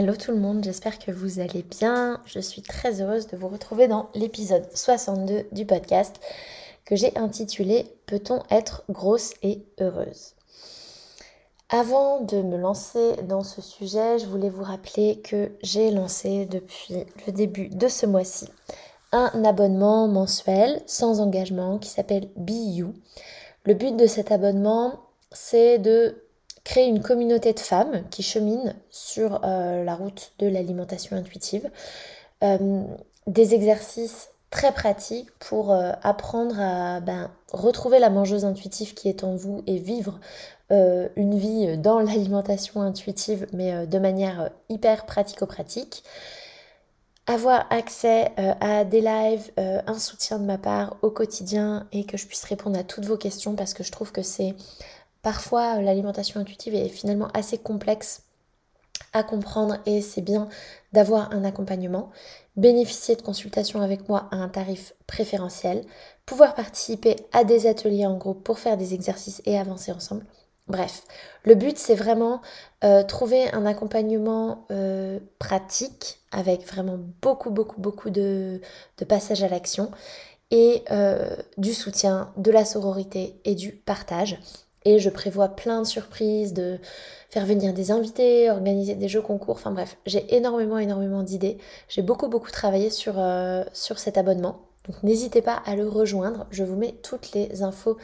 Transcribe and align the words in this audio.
Hello 0.00 0.16
tout 0.16 0.30
le 0.30 0.38
monde, 0.38 0.64
j'espère 0.64 0.98
que 0.98 1.10
vous 1.10 1.40
allez 1.40 1.62
bien. 1.62 2.22
Je 2.24 2.40
suis 2.40 2.62
très 2.62 3.02
heureuse 3.02 3.26
de 3.26 3.36
vous 3.36 3.48
retrouver 3.48 3.86
dans 3.86 4.08
l'épisode 4.14 4.66
62 4.74 5.48
du 5.52 5.66
podcast 5.66 6.18
que 6.86 6.96
j'ai 6.96 7.14
intitulé 7.18 7.84
Peut-on 8.06 8.42
être 8.50 8.82
grosse 8.88 9.34
et 9.42 9.62
heureuse? 9.78 10.36
Avant 11.68 12.22
de 12.22 12.40
me 12.40 12.56
lancer 12.56 13.16
dans 13.28 13.42
ce 13.42 13.60
sujet, 13.60 14.18
je 14.18 14.24
voulais 14.24 14.48
vous 14.48 14.62
rappeler 14.62 15.20
que 15.20 15.52
j'ai 15.62 15.90
lancé 15.90 16.46
depuis 16.46 17.04
le 17.26 17.32
début 17.34 17.68
de 17.68 17.88
ce 17.88 18.06
mois-ci 18.06 18.48
un 19.12 19.44
abonnement 19.44 20.08
mensuel 20.08 20.80
sans 20.86 21.20
engagement 21.20 21.76
qui 21.76 21.90
s'appelle 21.90 22.30
BU. 22.36 22.86
Le 23.64 23.74
but 23.74 23.94
de 23.98 24.06
cet 24.06 24.32
abonnement, 24.32 25.00
c'est 25.30 25.78
de 25.78 26.24
créer 26.64 26.86
une 26.86 27.02
communauté 27.02 27.52
de 27.52 27.60
femmes 27.60 28.02
qui 28.10 28.22
cheminent 28.22 28.74
sur 28.90 29.40
euh, 29.44 29.84
la 29.84 29.94
route 29.94 30.32
de 30.38 30.46
l'alimentation 30.46 31.16
intuitive. 31.16 31.70
Euh, 32.42 32.82
des 33.26 33.54
exercices 33.54 34.30
très 34.50 34.72
pratiques 34.72 35.30
pour 35.38 35.72
euh, 35.72 35.92
apprendre 36.02 36.58
à 36.58 37.00
ben, 37.00 37.30
retrouver 37.52 37.98
la 37.98 38.10
mangeuse 38.10 38.44
intuitive 38.44 38.94
qui 38.94 39.08
est 39.08 39.24
en 39.24 39.36
vous 39.36 39.62
et 39.66 39.78
vivre 39.78 40.18
une 41.16 41.36
vie 41.36 41.76
dans 41.78 41.98
l'alimentation 41.98 42.80
intuitive 42.80 43.48
mais 43.52 43.88
de 43.88 43.98
manière 43.98 44.50
hyper 44.68 45.04
pratico-pratique 45.04 46.04
avoir 47.26 47.66
accès 47.70 48.30
à 48.60 48.84
des 48.84 49.00
lives, 49.00 49.50
un 49.56 49.98
soutien 49.98 50.38
de 50.38 50.44
ma 50.44 50.58
part 50.58 50.96
au 51.02 51.10
quotidien 51.10 51.88
et 51.90 52.04
que 52.04 52.16
je 52.16 52.24
puisse 52.24 52.44
répondre 52.44 52.78
à 52.78 52.84
toutes 52.84 53.04
vos 53.04 53.16
questions 53.16 53.56
parce 53.56 53.74
que 53.74 53.82
je 53.82 53.90
trouve 53.90 54.12
que 54.12 54.22
c'est 54.22 54.54
Parfois, 55.22 55.76
euh, 55.76 55.82
l'alimentation 55.82 56.40
intuitive 56.40 56.74
est 56.74 56.88
finalement 56.88 57.28
assez 57.34 57.58
complexe 57.58 58.22
à 59.12 59.22
comprendre 59.22 59.78
et 59.86 60.02
c'est 60.02 60.20
bien 60.20 60.48
d'avoir 60.92 61.32
un 61.32 61.44
accompagnement, 61.44 62.10
bénéficier 62.56 63.16
de 63.16 63.22
consultations 63.22 63.80
avec 63.80 64.08
moi 64.08 64.28
à 64.30 64.36
un 64.36 64.48
tarif 64.48 64.94
préférentiel, 65.06 65.84
pouvoir 66.26 66.54
participer 66.54 67.16
à 67.32 67.44
des 67.44 67.66
ateliers 67.66 68.06
en 68.06 68.16
groupe 68.16 68.44
pour 68.44 68.58
faire 68.58 68.76
des 68.76 68.94
exercices 68.94 69.42
et 69.46 69.58
avancer 69.58 69.90
ensemble. 69.92 70.24
Bref, 70.68 71.02
le 71.42 71.56
but 71.56 71.76
c'est 71.78 71.96
vraiment 71.96 72.40
euh, 72.84 73.02
trouver 73.02 73.50
un 73.52 73.66
accompagnement 73.66 74.66
euh, 74.70 75.18
pratique 75.40 76.20
avec 76.30 76.64
vraiment 76.64 76.98
beaucoup 77.22 77.50
beaucoup 77.50 77.80
beaucoup 77.80 78.10
de, 78.10 78.60
de 78.98 79.04
passages 79.04 79.42
à 79.42 79.48
l'action 79.48 79.90
et 80.52 80.84
du 81.58 81.74
soutien, 81.74 82.32
de 82.36 82.50
la 82.50 82.64
sororité 82.64 83.40
et 83.44 83.54
du 83.54 83.70
partage. 83.72 84.36
Et 84.84 84.98
je 84.98 85.10
prévois 85.10 85.48
plein 85.48 85.82
de 85.82 85.86
surprises, 85.86 86.54
de 86.54 86.78
faire 87.28 87.44
venir 87.44 87.74
des 87.74 87.90
invités, 87.90 88.50
organiser 88.50 88.94
des 88.94 89.08
jeux 89.08 89.20
concours, 89.20 89.56
enfin 89.56 89.70
bref, 89.70 89.98
j'ai 90.06 90.34
énormément, 90.34 90.78
énormément 90.78 91.22
d'idées. 91.22 91.58
J'ai 91.88 92.00
beaucoup, 92.02 92.28
beaucoup 92.28 92.50
travaillé 92.50 92.88
sur, 92.90 93.18
euh, 93.18 93.62
cet 93.72 94.16
abonnement. 94.16 94.62
Donc 94.88 95.02
n'hésitez 95.02 95.42
pas 95.42 95.62
à 95.66 95.76
le 95.76 95.86
rejoindre, 95.86 96.46
je 96.50 96.64
vous 96.64 96.76
mets 96.76 96.92
toutes 97.02 97.32
les 97.32 97.62
infos 97.62 97.98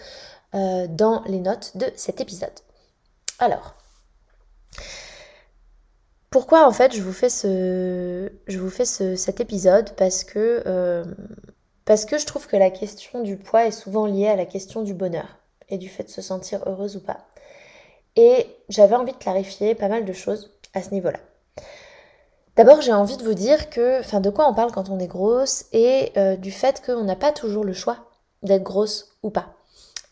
euh, 0.55 0.87
dans 0.89 1.23
les 1.27 1.41
notes 1.41 1.77
de 1.77 1.87
cet 1.97 2.21
épisode. 2.21 2.51
Alors, 3.39 3.75
pourquoi 6.31 6.69
en 6.69 6.73
fait 6.73 6.95
je 6.95 7.03
vous 7.03 7.13
fais, 7.13 7.31
cet 7.31 9.41
épisode? 9.41 9.91
Euh, 10.37 11.05
parce 11.87 12.05
que 12.05 12.19
je 12.19 12.27
trouve 12.27 12.47
que 12.47 12.57
la 12.57 12.71
question 12.71 13.23
du 13.23 13.39
poids 13.39 13.67
est 13.67 13.71
souvent 13.71 14.07
liée 14.07 14.29
à 14.29 14.37
la 14.37 14.45
question 14.45 14.83
du 14.83 14.93
bonheur 14.93 15.39
et 15.69 15.79
du 15.79 15.89
fait 15.89 16.05
de 16.05 16.09
se 16.09 16.23
sentir 16.23 16.63
heureuse 16.67 16.97
ou 16.97 17.01
pas. 17.01 17.27
Et 18.17 18.47
j'avais 18.69 18.95
envie 18.95 19.13
de 19.13 19.19
clarifier 19.19 19.75
pas 19.75 19.89
mal 19.89 20.05
de 20.05 20.13
choses 20.13 20.51
à 20.75 20.83
ce 20.83 20.91
niveau-là. 20.91 21.19
D'abord, 22.57 22.81
j'ai 22.81 22.93
envie 22.93 23.19
de 23.19 23.25
vous 23.25 23.35
dire 23.35 23.69
que, 23.69 24.01
enfin, 24.01 24.21
de 24.21 24.31
quoi 24.31 24.49
on 24.49 24.55
parle 24.55 24.73
quand 24.73 24.89
on 24.89 24.99
est 24.99 25.07
grosse 25.07 25.67
et 25.73 26.13
euh, 26.17 26.37
du 26.37 26.51
fait 26.51 26.83
qu'on 26.85 27.05
n'a 27.05 27.17
pas 27.17 27.33
toujours 27.33 27.65
le 27.65 27.75
choix 27.75 27.99
d'être 28.43 28.63
grosse 28.63 29.17
ou 29.23 29.31
pas. 29.31 29.57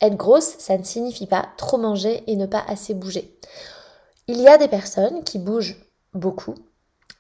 Être 0.02 0.16
grosse, 0.16 0.56
ça 0.58 0.76
ne 0.76 0.82
signifie 0.82 1.26
pas 1.26 1.46
trop 1.56 1.78
manger 1.78 2.22
et 2.26 2.36
ne 2.36 2.44
pas 2.44 2.62
assez 2.68 2.92
bouger. 2.92 3.38
Il 4.26 4.40
y 4.40 4.48
a 4.48 4.58
des 4.58 4.68
personnes 4.68 5.24
qui 5.24 5.38
bougent 5.38 5.80
beaucoup 6.12 6.54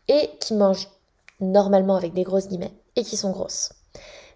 et 0.08 0.30
qui 0.40 0.52
mangent 0.52 0.90
normalement 1.40 1.96
avec 1.96 2.12
des 2.12 2.22
grosses 2.22 2.48
guillemets 2.48 2.74
et 2.96 3.02
qui 3.02 3.16
sont 3.16 3.30
grosses. 3.30 3.72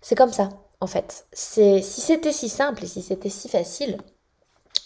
C'est 0.00 0.14
comme 0.14 0.32
ça 0.32 0.48
en 0.80 0.86
fait. 0.86 1.26
Si 1.32 1.82
c'était 1.82 2.32
si 2.32 2.48
simple 2.48 2.84
et 2.84 2.88
si 2.88 3.02
c'était 3.02 3.30
si 3.30 3.48
facile, 3.48 3.98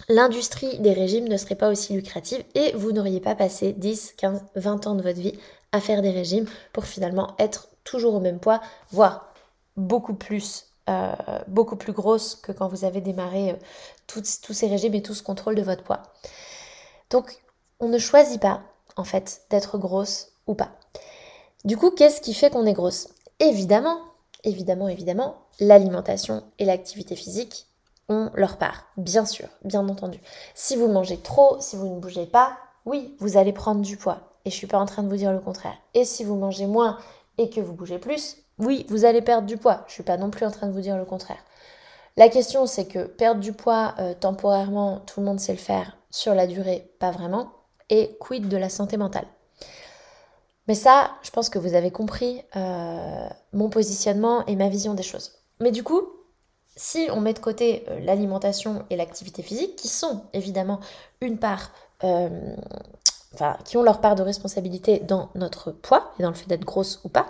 l'industrie 0.08 0.78
des 0.78 0.92
régimes 0.92 1.28
ne 1.28 1.36
serait 1.36 1.54
pas 1.54 1.70
aussi 1.70 1.92
lucrative 1.94 2.44
et 2.54 2.72
vous 2.72 2.92
n'auriez 2.92 3.20
pas 3.20 3.34
passé 3.34 3.72
10, 3.72 4.14
15, 4.16 4.44
20 4.56 4.86
ans 4.86 4.94
de 4.94 5.02
votre 5.02 5.20
vie 5.20 5.38
à 5.72 5.80
faire 5.80 6.02
des 6.02 6.10
régimes 6.10 6.46
pour 6.72 6.84
finalement 6.84 7.34
être 7.38 7.68
toujours 7.84 8.14
au 8.14 8.20
même 8.20 8.38
poids, 8.38 8.60
voire 8.90 9.32
beaucoup 9.76 10.14
plus, 10.14 10.66
euh, 10.88 11.14
grosse 11.88 12.34
que 12.36 12.52
quand 12.52 12.68
vous 12.68 12.84
avez 12.84 13.00
démarré 13.00 13.50
euh, 13.50 13.54
tous 14.06 14.52
ces 14.52 14.66
régimes 14.66 14.94
et 14.94 15.02
tout 15.02 15.14
ce 15.14 15.22
contrôle 15.22 15.54
de 15.54 15.62
votre 15.62 15.84
poids. 15.84 16.02
Donc, 17.10 17.42
on 17.80 17.88
ne 17.88 17.98
choisit 17.98 18.40
pas, 18.40 18.62
en 18.96 19.04
fait, 19.04 19.42
d'être 19.50 19.78
grosse 19.78 20.28
ou 20.46 20.54
pas. 20.54 20.72
Du 21.64 21.76
coup, 21.76 21.90
qu'est-ce 21.90 22.20
qui 22.20 22.34
fait 22.34 22.50
qu'on 22.50 22.66
est 22.66 22.72
grosse? 22.72 23.08
Évidemment, 23.38 24.00
évidemment, 24.44 24.88
évidemment, 24.88 25.36
l'alimentation 25.60 26.42
et 26.58 26.64
l'activité 26.64 27.16
physique 27.16 27.66
ont 28.08 28.30
leur 28.34 28.56
part, 28.56 28.86
bien 28.96 29.24
sûr, 29.24 29.48
bien 29.64 29.88
entendu. 29.88 30.20
Si 30.54 30.76
vous 30.76 30.88
mangez 30.88 31.18
trop, 31.18 31.56
si 31.60 31.76
vous 31.76 31.86
ne 31.86 32.00
bougez 32.00 32.26
pas, 32.26 32.56
oui, 32.84 33.16
vous 33.20 33.36
allez 33.36 33.52
prendre 33.52 33.82
du 33.82 33.96
poids. 33.96 34.32
Et 34.44 34.50
je 34.50 34.56
suis 34.56 34.66
pas 34.66 34.78
en 34.78 34.86
train 34.86 35.02
de 35.02 35.08
vous 35.08 35.16
dire 35.16 35.32
le 35.32 35.38
contraire. 35.38 35.76
Et 35.94 36.04
si 36.04 36.24
vous 36.24 36.36
mangez 36.36 36.66
moins 36.66 36.98
et 37.38 37.48
que 37.48 37.60
vous 37.60 37.72
bougez 37.72 37.98
plus, 37.98 38.38
oui, 38.58 38.86
vous 38.88 39.04
allez 39.04 39.22
perdre 39.22 39.46
du 39.46 39.56
poids. 39.56 39.84
Je 39.86 39.92
suis 39.92 40.02
pas 40.02 40.16
non 40.16 40.30
plus 40.30 40.44
en 40.44 40.50
train 40.50 40.66
de 40.66 40.72
vous 40.72 40.80
dire 40.80 40.96
le 40.96 41.04
contraire. 41.04 41.42
La 42.16 42.28
question, 42.28 42.66
c'est 42.66 42.86
que 42.86 43.06
perdre 43.06 43.40
du 43.40 43.52
poids 43.52 43.94
euh, 43.98 44.14
temporairement, 44.14 45.00
tout 45.00 45.20
le 45.20 45.26
monde 45.26 45.40
sait 45.40 45.52
le 45.52 45.58
faire. 45.58 45.96
Sur 46.10 46.34
la 46.34 46.46
durée, 46.46 46.92
pas 46.98 47.10
vraiment. 47.10 47.52
Et 47.88 48.16
quid 48.20 48.48
de 48.48 48.56
la 48.56 48.68
santé 48.68 48.96
mentale? 48.96 49.26
Mais 50.68 50.74
ça, 50.74 51.12
je 51.22 51.30
pense 51.30 51.48
que 51.48 51.58
vous 51.58 51.74
avez 51.74 51.90
compris 51.90 52.42
euh, 52.56 53.28
mon 53.52 53.70
positionnement 53.70 54.44
et 54.46 54.56
ma 54.56 54.68
vision 54.68 54.94
des 54.94 55.02
choses. 55.02 55.41
Mais 55.62 55.70
du 55.70 55.84
coup, 55.84 56.02
si 56.76 57.08
on 57.10 57.20
met 57.20 57.32
de 57.32 57.38
côté 57.38 57.84
euh, 57.88 58.00
l'alimentation 58.00 58.84
et 58.90 58.96
l'activité 58.96 59.42
physique, 59.42 59.76
qui 59.76 59.88
sont 59.88 60.24
évidemment 60.32 60.80
une 61.20 61.38
part, 61.38 61.70
euh, 62.02 62.56
enfin, 63.32 63.56
qui 63.64 63.76
ont 63.76 63.82
leur 63.82 64.00
part 64.00 64.16
de 64.16 64.22
responsabilité 64.22 64.98
dans 64.98 65.30
notre 65.36 65.70
poids 65.70 66.12
et 66.18 66.22
dans 66.22 66.30
le 66.30 66.34
fait 66.34 66.48
d'être 66.48 66.64
grosse 66.64 67.00
ou 67.04 67.08
pas, 67.08 67.26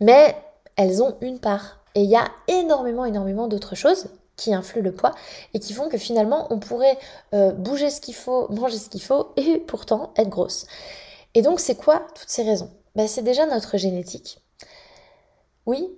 mais 0.00 0.36
elles 0.76 1.02
ont 1.02 1.16
une 1.20 1.38
part. 1.38 1.78
Et 1.94 2.02
il 2.02 2.10
y 2.10 2.16
a 2.16 2.28
énormément, 2.48 3.04
énormément 3.04 3.46
d'autres 3.46 3.76
choses 3.76 4.08
qui 4.36 4.52
influent 4.52 4.82
le 4.82 4.92
poids 4.92 5.12
et 5.54 5.60
qui 5.60 5.72
font 5.72 5.88
que 5.88 5.98
finalement 5.98 6.52
on 6.52 6.58
pourrait 6.58 6.98
euh, 7.34 7.52
bouger 7.52 7.90
ce 7.90 8.00
qu'il 8.00 8.14
faut, 8.14 8.48
manger 8.48 8.78
ce 8.78 8.88
qu'il 8.88 9.02
faut 9.02 9.32
et 9.36 9.58
pourtant 9.66 10.12
être 10.16 10.28
grosse. 10.28 10.66
Et 11.34 11.42
donc 11.42 11.60
c'est 11.60 11.76
quoi 11.76 12.02
toutes 12.16 12.30
ces 12.30 12.42
raisons? 12.42 12.70
Ben, 12.96 13.06
C'est 13.06 13.22
déjà 13.22 13.46
notre 13.46 13.76
génétique. 13.76 14.40
Oui, 15.66 15.88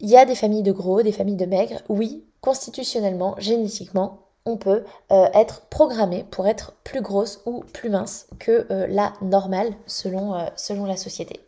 il 0.00 0.08
y 0.08 0.16
a 0.16 0.24
des 0.24 0.34
familles 0.34 0.62
de 0.62 0.72
gros, 0.72 1.02
des 1.02 1.12
familles 1.12 1.36
de 1.36 1.46
maigres. 1.46 1.82
Oui, 1.88 2.24
constitutionnellement, 2.40 3.34
génétiquement, 3.38 4.28
on 4.44 4.56
peut 4.56 4.84
être 5.10 5.62
programmé 5.66 6.24
pour 6.30 6.46
être 6.46 6.72
plus 6.84 7.02
grosse 7.02 7.42
ou 7.44 7.64
plus 7.72 7.90
mince 7.90 8.28
que 8.38 8.66
la 8.88 9.12
normale 9.20 9.74
selon, 9.86 10.38
selon 10.56 10.86
la 10.86 10.96
société. 10.96 11.40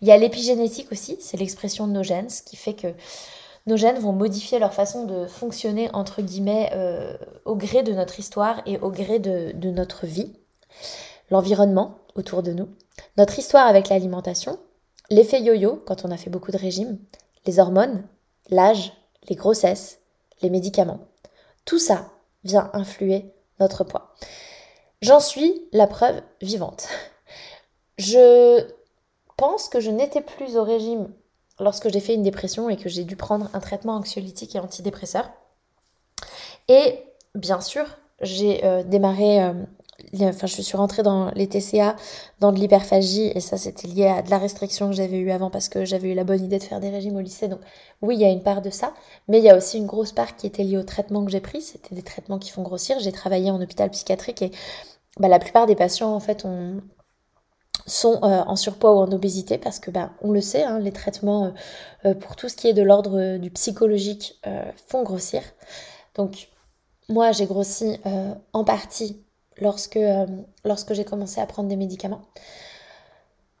Il 0.00 0.08
y 0.08 0.12
a 0.12 0.18
l'épigénétique 0.18 0.92
aussi, 0.92 1.16
c'est 1.18 1.36
l'expression 1.36 1.88
de 1.88 1.92
nos 1.92 2.02
gènes, 2.02 2.28
ce 2.30 2.42
qui 2.42 2.56
fait 2.56 2.74
que 2.74 2.94
nos 3.66 3.76
gènes 3.76 3.98
vont 3.98 4.12
modifier 4.12 4.58
leur 4.58 4.74
façon 4.74 5.06
de 5.06 5.26
fonctionner, 5.26 5.88
entre 5.94 6.20
guillemets, 6.20 6.70
euh, 6.74 7.16
au 7.44 7.56
gré 7.56 7.82
de 7.82 7.92
notre 7.92 8.20
histoire 8.20 8.60
et 8.66 8.78
au 8.78 8.90
gré 8.90 9.18
de 9.18 9.70
notre 9.70 10.06
vie. 10.06 10.32
L'environnement 11.30 11.98
autour 12.14 12.42
de 12.42 12.52
nous, 12.52 12.68
notre 13.16 13.38
histoire 13.38 13.66
avec 13.66 13.88
l'alimentation, 13.88 14.58
l'effet 15.10 15.40
yo-yo 15.40 15.82
quand 15.86 16.04
on 16.04 16.10
a 16.10 16.16
fait 16.18 16.30
beaucoup 16.30 16.52
de 16.52 16.58
régimes, 16.58 16.98
les 17.46 17.58
hormones, 17.58 18.06
l'âge, 18.50 18.92
les 19.28 19.36
grossesses, 19.36 20.00
les 20.42 20.50
médicaments. 20.50 21.00
Tout 21.64 21.78
ça 21.78 22.10
vient 22.44 22.70
influer 22.74 23.32
notre 23.60 23.84
poids. 23.84 24.14
J'en 25.02 25.20
suis 25.20 25.62
la 25.72 25.86
preuve 25.86 26.22
vivante. 26.40 26.88
Je 27.98 28.66
pense 29.36 29.68
que 29.68 29.80
je 29.80 29.90
n'étais 29.90 30.20
plus 30.20 30.56
au 30.56 30.64
régime 30.64 31.08
lorsque 31.60 31.88
j'ai 31.90 32.00
fait 32.00 32.14
une 32.14 32.22
dépression 32.22 32.68
et 32.68 32.76
que 32.76 32.88
j'ai 32.88 33.04
dû 33.04 33.16
prendre 33.16 33.50
un 33.54 33.60
traitement 33.60 33.96
anxiolytique 33.96 34.56
et 34.56 34.60
antidépresseur. 34.60 35.30
Et 36.68 37.02
bien 37.34 37.60
sûr, 37.60 37.84
j'ai 38.20 38.64
euh, 38.64 38.82
démarré, 38.82 39.42
euh, 39.42 39.52
enfin 40.22 40.46
je 40.46 40.62
suis 40.62 40.76
rentrée 40.76 41.02
dans 41.02 41.30
les 41.32 41.48
TCA, 41.48 41.96
dans 42.40 42.52
de 42.52 42.58
l'hyperphagie, 42.58 43.32
et 43.34 43.40
ça 43.40 43.56
c'était 43.56 43.88
lié 43.88 44.06
à 44.06 44.22
de 44.22 44.30
la 44.30 44.38
restriction 44.38 44.88
que 44.90 44.96
j'avais 44.96 45.18
eue 45.18 45.30
avant 45.30 45.50
parce 45.50 45.68
que 45.68 45.84
j'avais 45.84 46.12
eu 46.12 46.14
la 46.14 46.24
bonne 46.24 46.44
idée 46.44 46.58
de 46.58 46.64
faire 46.64 46.80
des 46.80 46.90
régimes 46.90 47.16
au 47.16 47.20
lycée. 47.20 47.48
Donc 47.48 47.60
oui, 48.02 48.16
il 48.16 48.20
y 48.20 48.24
a 48.24 48.30
une 48.30 48.42
part 48.42 48.62
de 48.62 48.70
ça, 48.70 48.94
mais 49.28 49.38
il 49.38 49.44
y 49.44 49.50
a 49.50 49.56
aussi 49.56 49.78
une 49.78 49.86
grosse 49.86 50.12
part 50.12 50.36
qui 50.36 50.46
était 50.46 50.62
liée 50.64 50.78
au 50.78 50.82
traitement 50.82 51.24
que 51.24 51.30
j'ai 51.30 51.40
pris. 51.40 51.62
C'était 51.62 51.94
des 51.94 52.02
traitements 52.02 52.38
qui 52.38 52.50
font 52.50 52.62
grossir. 52.62 52.98
J'ai 53.00 53.12
travaillé 53.12 53.50
en 53.50 53.60
hôpital 53.60 53.90
psychiatrique 53.90 54.42
et 54.42 54.50
bah, 55.18 55.28
la 55.28 55.38
plupart 55.38 55.66
des 55.66 55.76
patients 55.76 56.14
en 56.14 56.20
fait 56.20 56.44
ont, 56.44 56.80
sont 57.86 58.20
euh, 58.22 58.42
en 58.46 58.56
surpoids 58.56 58.92
ou 58.92 58.98
en 58.98 59.12
obésité 59.12 59.58
parce 59.58 59.78
que 59.78 59.90
bah, 59.90 60.12
on 60.22 60.32
le 60.32 60.40
sait, 60.40 60.62
hein, 60.64 60.78
les 60.78 60.92
traitements 60.92 61.46
euh, 61.46 61.50
euh, 62.06 62.14
pour 62.14 62.36
tout 62.36 62.48
ce 62.48 62.56
qui 62.56 62.68
est 62.68 62.72
de 62.72 62.82
l'ordre 62.82 63.36
du 63.38 63.50
psychologique 63.50 64.40
font 64.88 65.02
grossir. 65.02 65.42
Donc 66.14 66.48
moi 67.08 67.32
j'ai 67.32 67.46
grossi 67.46 67.98
en 68.52 68.64
partie 68.64 69.24
lorsque, 69.58 69.98
lorsque 70.64 70.94
j'ai 70.94 71.04
commencé 71.04 71.40
à 71.40 71.46
prendre 71.46 71.68
des 71.68 71.76
médicaments. 71.76 72.22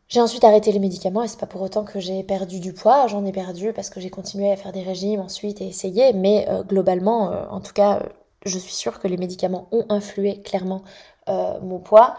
J'ai 0.08 0.20
ensuite 0.20 0.44
arrêté 0.44 0.70
les 0.70 0.78
médicaments 0.78 1.22
et 1.22 1.28
c'est 1.28 1.40
pas 1.40 1.46
pour 1.46 1.62
autant 1.62 1.84
que 1.84 1.98
j'ai 1.98 2.22
perdu 2.22 2.60
du 2.60 2.72
poids, 2.72 3.06
j'en 3.06 3.24
ai 3.24 3.32
perdu 3.32 3.72
parce 3.72 3.90
que 3.90 4.00
j'ai 4.00 4.10
continué 4.10 4.52
à 4.52 4.56
faire 4.56 4.72
des 4.72 4.82
régimes 4.82 5.20
ensuite 5.20 5.60
et 5.60 5.66
essayer, 5.66 6.12
mais 6.12 6.46
globalement, 6.68 7.32
en 7.50 7.60
tout 7.60 7.72
cas, 7.72 8.02
je 8.44 8.58
suis 8.58 8.74
sûre 8.74 9.00
que 9.00 9.08
les 9.08 9.16
médicaments 9.16 9.68
ont 9.72 9.86
influé 9.88 10.42
clairement 10.42 10.82
mon 11.26 11.80
poids. 11.80 12.16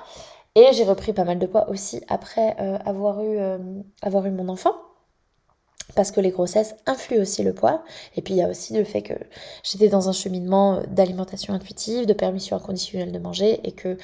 Et 0.55 0.71
j'ai 0.71 0.85
repris 0.85 1.11
pas 1.11 1.25
mal 1.25 1.37
de 1.37 1.45
poids 1.45 1.69
aussi 1.69 2.01
après 2.07 2.55
euh, 2.61 2.77
avoir, 2.85 3.21
eu, 3.21 3.37
euh, 3.37 3.57
avoir 4.01 4.25
eu 4.25 4.31
mon 4.31 4.47
enfant. 4.47 4.73
Parce 5.93 6.11
que 6.11 6.19
les 6.19 6.31
grossesses 6.31 6.75
influent 6.87 7.21
aussi 7.21 7.43
le 7.43 7.53
poids. 7.53 7.83
Et 8.15 8.21
puis 8.21 8.33
il 8.33 8.37
y 8.37 8.41
a 8.41 8.49
aussi 8.49 8.73
le 8.73 8.83
fait 8.83 9.01
que 9.01 9.13
j'étais 9.63 9.87
dans 9.87 10.09
un 10.09 10.13
cheminement 10.13 10.77
euh, 10.77 10.83
d'alimentation 10.87 11.53
intuitive, 11.53 12.05
de 12.05 12.13
permission 12.13 12.57
inconditionnelle 12.57 13.11
de 13.11 13.19
manger, 13.19 13.61
et 13.63 13.71
que 13.71 13.97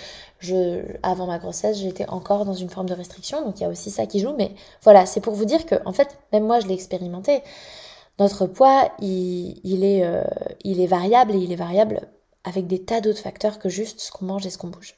avant 1.03 1.27
ma 1.27 1.39
grossesse, 1.39 1.79
j'étais 1.79 2.07
encore 2.09 2.45
dans 2.45 2.53
une 2.53 2.69
forme 2.69 2.87
de 2.87 2.93
restriction. 2.93 3.43
Donc 3.43 3.59
il 3.59 3.63
y 3.63 3.65
a 3.65 3.69
aussi 3.69 3.89
ça 3.89 4.05
qui 4.05 4.19
joue. 4.19 4.33
Mais 4.37 4.51
voilà, 4.83 5.05
c'est 5.05 5.21
pour 5.21 5.33
vous 5.33 5.45
dire 5.45 5.65
que, 5.65 5.75
en 5.85 5.93
fait, 5.93 6.17
même 6.31 6.45
moi 6.45 6.59
je 6.59 6.67
l'ai 6.67 6.73
expérimenté. 6.73 7.41
Notre 8.19 8.45
poids, 8.45 8.91
il, 8.99 9.83
est, 9.83 10.03
il 10.63 10.81
est 10.81 10.87
variable 10.87 11.33
et 11.33 11.37
il 11.37 11.51
est 11.51 11.55
variable 11.55 12.01
avec 12.43 12.67
des 12.67 12.83
tas 12.83 13.01
d'autres 13.01 13.19
facteurs 13.21 13.59
que 13.59 13.69
juste 13.69 13.99
ce 13.99 14.11
qu'on 14.11 14.25
mange 14.25 14.45
et 14.45 14.49
ce 14.49 14.57
qu'on 14.57 14.67
bouge. 14.67 14.95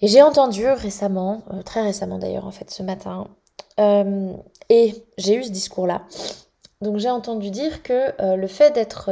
Et 0.00 0.08
j'ai 0.08 0.22
entendu 0.22 0.66
récemment, 0.66 1.42
euh, 1.52 1.62
très 1.62 1.82
récemment 1.82 2.18
d'ailleurs 2.18 2.46
en 2.46 2.50
fait 2.50 2.70
ce 2.70 2.82
matin, 2.82 3.28
euh, 3.80 4.32
et 4.68 4.94
j'ai 5.18 5.36
eu 5.36 5.44
ce 5.44 5.50
discours-là. 5.50 6.02
Donc 6.80 6.98
j'ai 6.98 7.10
entendu 7.10 7.50
dire 7.50 7.82
que 7.82 8.12
euh, 8.22 8.36
le 8.36 8.46
fait 8.46 8.70
d'être 8.72 9.10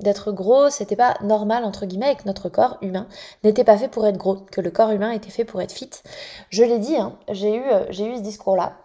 d'être 0.00 0.30
gros, 0.30 0.70
c'était 0.70 0.96
pas 0.96 1.16
normal 1.22 1.64
entre 1.64 1.84
guillemets, 1.84 2.12
et 2.12 2.16
que 2.16 2.24
notre 2.26 2.48
corps 2.48 2.78
humain 2.82 3.08
n'était 3.42 3.64
pas 3.64 3.76
fait 3.76 3.88
pour 3.88 4.06
être 4.06 4.16
gros, 4.16 4.36
que 4.36 4.60
le 4.60 4.70
corps 4.70 4.90
humain 4.90 5.10
était 5.10 5.30
fait 5.30 5.44
pour 5.44 5.60
être 5.60 5.72
fit. 5.72 5.90
Je 6.50 6.62
l'ai 6.62 6.78
dit, 6.78 6.96
hein, 6.96 7.18
j'ai 7.30 7.56
eu, 7.56 7.64
j'ai 7.90 8.06
eu 8.06 8.16
ce 8.16 8.22
discours-là 8.22 8.76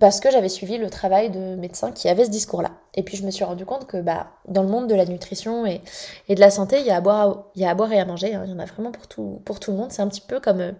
parce 0.00 0.20
que 0.20 0.30
j'avais 0.30 0.48
suivi 0.48 0.78
le 0.78 0.88
travail 0.88 1.30
de 1.30 1.56
médecins 1.56 1.92
qui 1.92 2.08
avaient 2.08 2.24
ce 2.24 2.30
discours-là. 2.30 2.70
Et 2.94 3.02
puis 3.02 3.16
je 3.16 3.24
me 3.24 3.30
suis 3.30 3.44
rendu 3.44 3.66
compte 3.66 3.86
que 3.86 3.98
bah, 4.00 4.28
dans 4.48 4.62
le 4.62 4.68
monde 4.68 4.88
de 4.88 4.94
la 4.94 5.04
nutrition 5.04 5.66
et, 5.66 5.82
et 6.28 6.34
de 6.34 6.40
la 6.40 6.50
santé, 6.50 6.80
il 6.80 6.86
y, 6.86 6.90
a 6.90 6.96
à 6.96 7.00
boire, 7.00 7.44
il 7.54 7.62
y 7.62 7.66
a 7.66 7.70
à 7.70 7.74
boire 7.74 7.92
et 7.92 8.00
à 8.00 8.04
manger. 8.06 8.34
Hein. 8.34 8.44
Il 8.46 8.50
y 8.50 8.54
en 8.54 8.58
a 8.58 8.64
vraiment 8.64 8.92
pour 8.92 9.06
tout, 9.08 9.42
pour 9.44 9.60
tout 9.60 9.72
le 9.72 9.76
monde. 9.76 9.92
C'est 9.92 10.00
un 10.00 10.08
petit 10.08 10.22
peu 10.22 10.40
comme, 10.40 10.60
euh, 10.60 10.72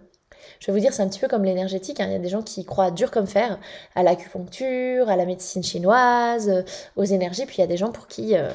je 0.59 0.67
vais 0.67 0.73
vous 0.73 0.79
dire, 0.79 0.93
c'est 0.93 1.01
un 1.01 1.07
petit 1.07 1.19
peu 1.19 1.27
comme 1.27 1.43
l'énergétique. 1.43 1.99
Hein. 1.99 2.07
Il 2.07 2.13
y 2.13 2.15
a 2.15 2.19
des 2.19 2.29
gens 2.29 2.41
qui 2.41 2.65
croient 2.65 2.91
dur 2.91 3.11
comme 3.11 3.27
fer 3.27 3.59
à 3.95 4.03
l'acupuncture, 4.03 5.09
à 5.09 5.15
la 5.15 5.25
médecine 5.25 5.63
chinoise, 5.63 6.49
euh, 6.49 6.61
aux 6.95 7.03
énergies. 7.03 7.45
Puis 7.45 7.57
il 7.57 7.61
y 7.61 7.63
a 7.63 7.67
des 7.67 7.77
gens 7.77 7.91
pour 7.91 8.07
qui... 8.07 8.35
Euh, 8.35 8.49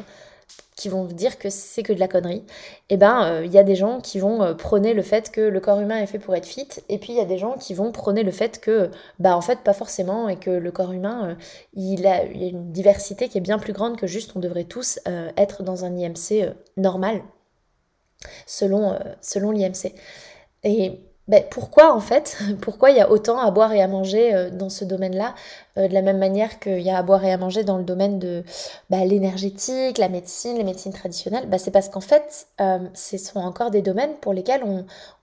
qui 0.80 0.88
vont 0.88 1.04
dire 1.04 1.38
que 1.38 1.50
c'est 1.50 1.82
que 1.82 1.92
de 1.92 2.00
la 2.00 2.08
connerie, 2.08 2.42
et 2.88 2.94
eh 2.94 2.96
ben 2.96 3.22
euh, 3.24 3.44
il 3.44 3.52
y 3.52 3.58
a 3.58 3.62
des 3.62 3.76
gens 3.76 4.00
qui 4.00 4.18
vont 4.18 4.42
euh, 4.42 4.54
prôner 4.54 4.94
le 4.94 5.02
fait 5.02 5.30
que 5.30 5.42
le 5.42 5.60
corps 5.60 5.78
humain 5.78 5.98
est 5.98 6.06
fait 6.06 6.18
pour 6.18 6.34
être 6.34 6.46
fit, 6.46 6.68
et 6.88 6.96
puis 6.96 7.12
il 7.12 7.16
y 7.16 7.20
a 7.20 7.26
des 7.26 7.36
gens 7.36 7.58
qui 7.58 7.74
vont 7.74 7.92
prôner 7.92 8.22
le 8.22 8.30
fait 8.30 8.60
que 8.60 8.90
bah 9.18 9.36
en 9.36 9.42
fait 9.42 9.58
pas 9.60 9.74
forcément 9.74 10.30
et 10.30 10.36
que 10.36 10.50
le 10.50 10.72
corps 10.72 10.92
humain 10.92 11.36
il 11.74 12.00
y 12.00 12.06
a 12.06 12.24
une 12.24 12.72
diversité 12.72 13.28
qui 13.28 13.36
est 13.36 13.42
bien 13.42 13.58
plus 13.58 13.74
grande 13.74 13.98
que 13.98 14.06
juste 14.06 14.32
on 14.36 14.40
devrait 14.40 14.64
tous 14.64 15.00
être 15.36 15.62
dans 15.62 15.84
un 15.84 15.94
IMC 15.94 16.54
normal 16.78 17.22
selon 18.46 18.98
selon 19.20 19.50
l'IMC. 19.50 19.94
Et 20.64 21.00
ben, 21.30 21.44
pourquoi 21.48 21.94
en 21.94 22.00
fait 22.00 22.36
Pourquoi 22.60 22.90
il 22.90 22.96
y 22.96 23.00
a 23.00 23.08
autant 23.08 23.38
à 23.38 23.52
boire 23.52 23.72
et 23.72 23.80
à 23.80 23.86
manger 23.86 24.34
euh, 24.34 24.50
dans 24.50 24.68
ce 24.68 24.84
domaine-là 24.84 25.36
euh, 25.78 25.86
De 25.86 25.94
la 25.94 26.02
même 26.02 26.18
manière 26.18 26.58
qu'il 26.58 26.80
y 26.80 26.90
a 26.90 26.98
à 26.98 27.02
boire 27.04 27.24
et 27.24 27.32
à 27.32 27.38
manger 27.38 27.62
dans 27.62 27.78
le 27.78 27.84
domaine 27.84 28.18
de 28.18 28.42
bah, 28.90 29.04
l'énergétique, 29.04 29.98
la 29.98 30.08
médecine, 30.08 30.56
les 30.56 30.64
médecines 30.64 30.92
traditionnelles? 30.92 31.48
Bah, 31.48 31.58
C'est 31.58 31.70
parce 31.70 31.88
qu'en 31.88 32.00
fait, 32.00 32.48
euh, 32.60 32.80
ce 32.94 33.16
sont 33.16 33.38
encore 33.38 33.70
des 33.70 33.80
domaines 33.80 34.14
pour 34.20 34.32
lesquels 34.32 34.64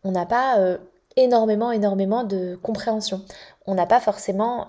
on 0.06 0.12
n'a 0.12 0.26
pas 0.26 0.78
énormément, 1.18 1.74
énormément 1.74 2.24
de 2.24 2.58
compréhension. 2.64 3.22
On 3.66 3.76
n'a 3.76 3.86
pas 3.86 4.00
forcément... 4.00 4.66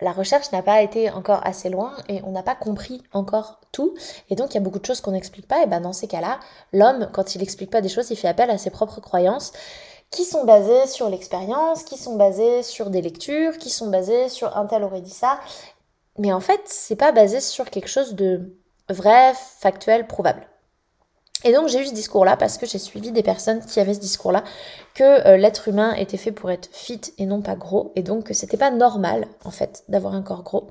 la 0.00 0.12
recherche 0.12 0.50
n'a 0.50 0.62
pas 0.62 0.82
été 0.82 1.10
encore 1.10 1.40
assez 1.46 1.68
loin 1.70 1.92
et 2.08 2.20
on 2.24 2.32
n'a 2.32 2.42
pas 2.42 2.56
compris 2.56 3.02
encore 3.12 3.60
tout. 3.70 3.94
Et 4.30 4.34
donc, 4.34 4.54
il 4.54 4.54
y 4.54 4.58
a 4.58 4.60
beaucoup 4.60 4.80
de 4.80 4.86
choses 4.86 5.00
qu'on 5.00 5.12
n'explique 5.12 5.46
pas. 5.46 5.62
Et 5.62 5.66
ben, 5.66 5.80
dans 5.80 5.92
ces 5.92 6.08
cas-là, 6.08 6.40
l'homme, 6.72 7.08
quand 7.12 7.36
il 7.36 7.38
n'explique 7.38 7.70
pas 7.70 7.80
des 7.80 7.88
choses, 7.88 8.10
il 8.10 8.16
fait 8.16 8.28
appel 8.28 8.50
à 8.50 8.58
ses 8.58 8.70
propres 8.70 9.00
croyances 9.00 9.52
qui 10.10 10.24
sont 10.24 10.44
basées 10.44 10.86
sur 10.86 11.08
l'expérience, 11.10 11.82
qui 11.82 11.98
sont 11.98 12.16
basées 12.16 12.62
sur 12.62 12.90
des 12.90 13.02
lectures, 13.02 13.58
qui 13.58 13.70
sont 13.70 13.88
basées 13.88 14.28
sur 14.28 14.56
un 14.56 14.66
tel 14.66 14.82
aurait 14.82 15.00
dit 15.00 15.10
ça. 15.10 15.38
Mais 16.18 16.32
en 16.32 16.40
fait, 16.40 16.60
c'est 16.64 16.96
pas 16.96 17.12
basé 17.12 17.40
sur 17.40 17.70
quelque 17.70 17.88
chose 17.88 18.14
de 18.14 18.56
vrai, 18.88 19.32
factuel, 19.60 20.06
prouvable. 20.06 20.46
Et 21.44 21.52
donc 21.52 21.68
j'ai 21.68 21.80
eu 21.80 21.86
ce 21.86 21.94
discours-là 21.94 22.36
parce 22.36 22.58
que 22.58 22.66
j'ai 22.66 22.78
suivi 22.78 23.12
des 23.12 23.22
personnes 23.22 23.60
qui 23.60 23.78
avaient 23.78 23.94
ce 23.94 24.00
discours-là, 24.00 24.42
que 24.94 25.26
euh, 25.26 25.36
l'être 25.36 25.68
humain 25.68 25.94
était 25.94 26.16
fait 26.16 26.32
pour 26.32 26.50
être 26.50 26.68
fit 26.72 27.00
et 27.16 27.26
non 27.26 27.42
pas 27.42 27.54
gros, 27.54 27.92
et 27.94 28.02
donc 28.02 28.24
que 28.24 28.34
c'était 28.34 28.56
pas 28.56 28.72
normal 28.72 29.26
en 29.44 29.52
fait 29.52 29.84
d'avoir 29.88 30.14
un 30.14 30.22
corps 30.22 30.42
gros. 30.42 30.66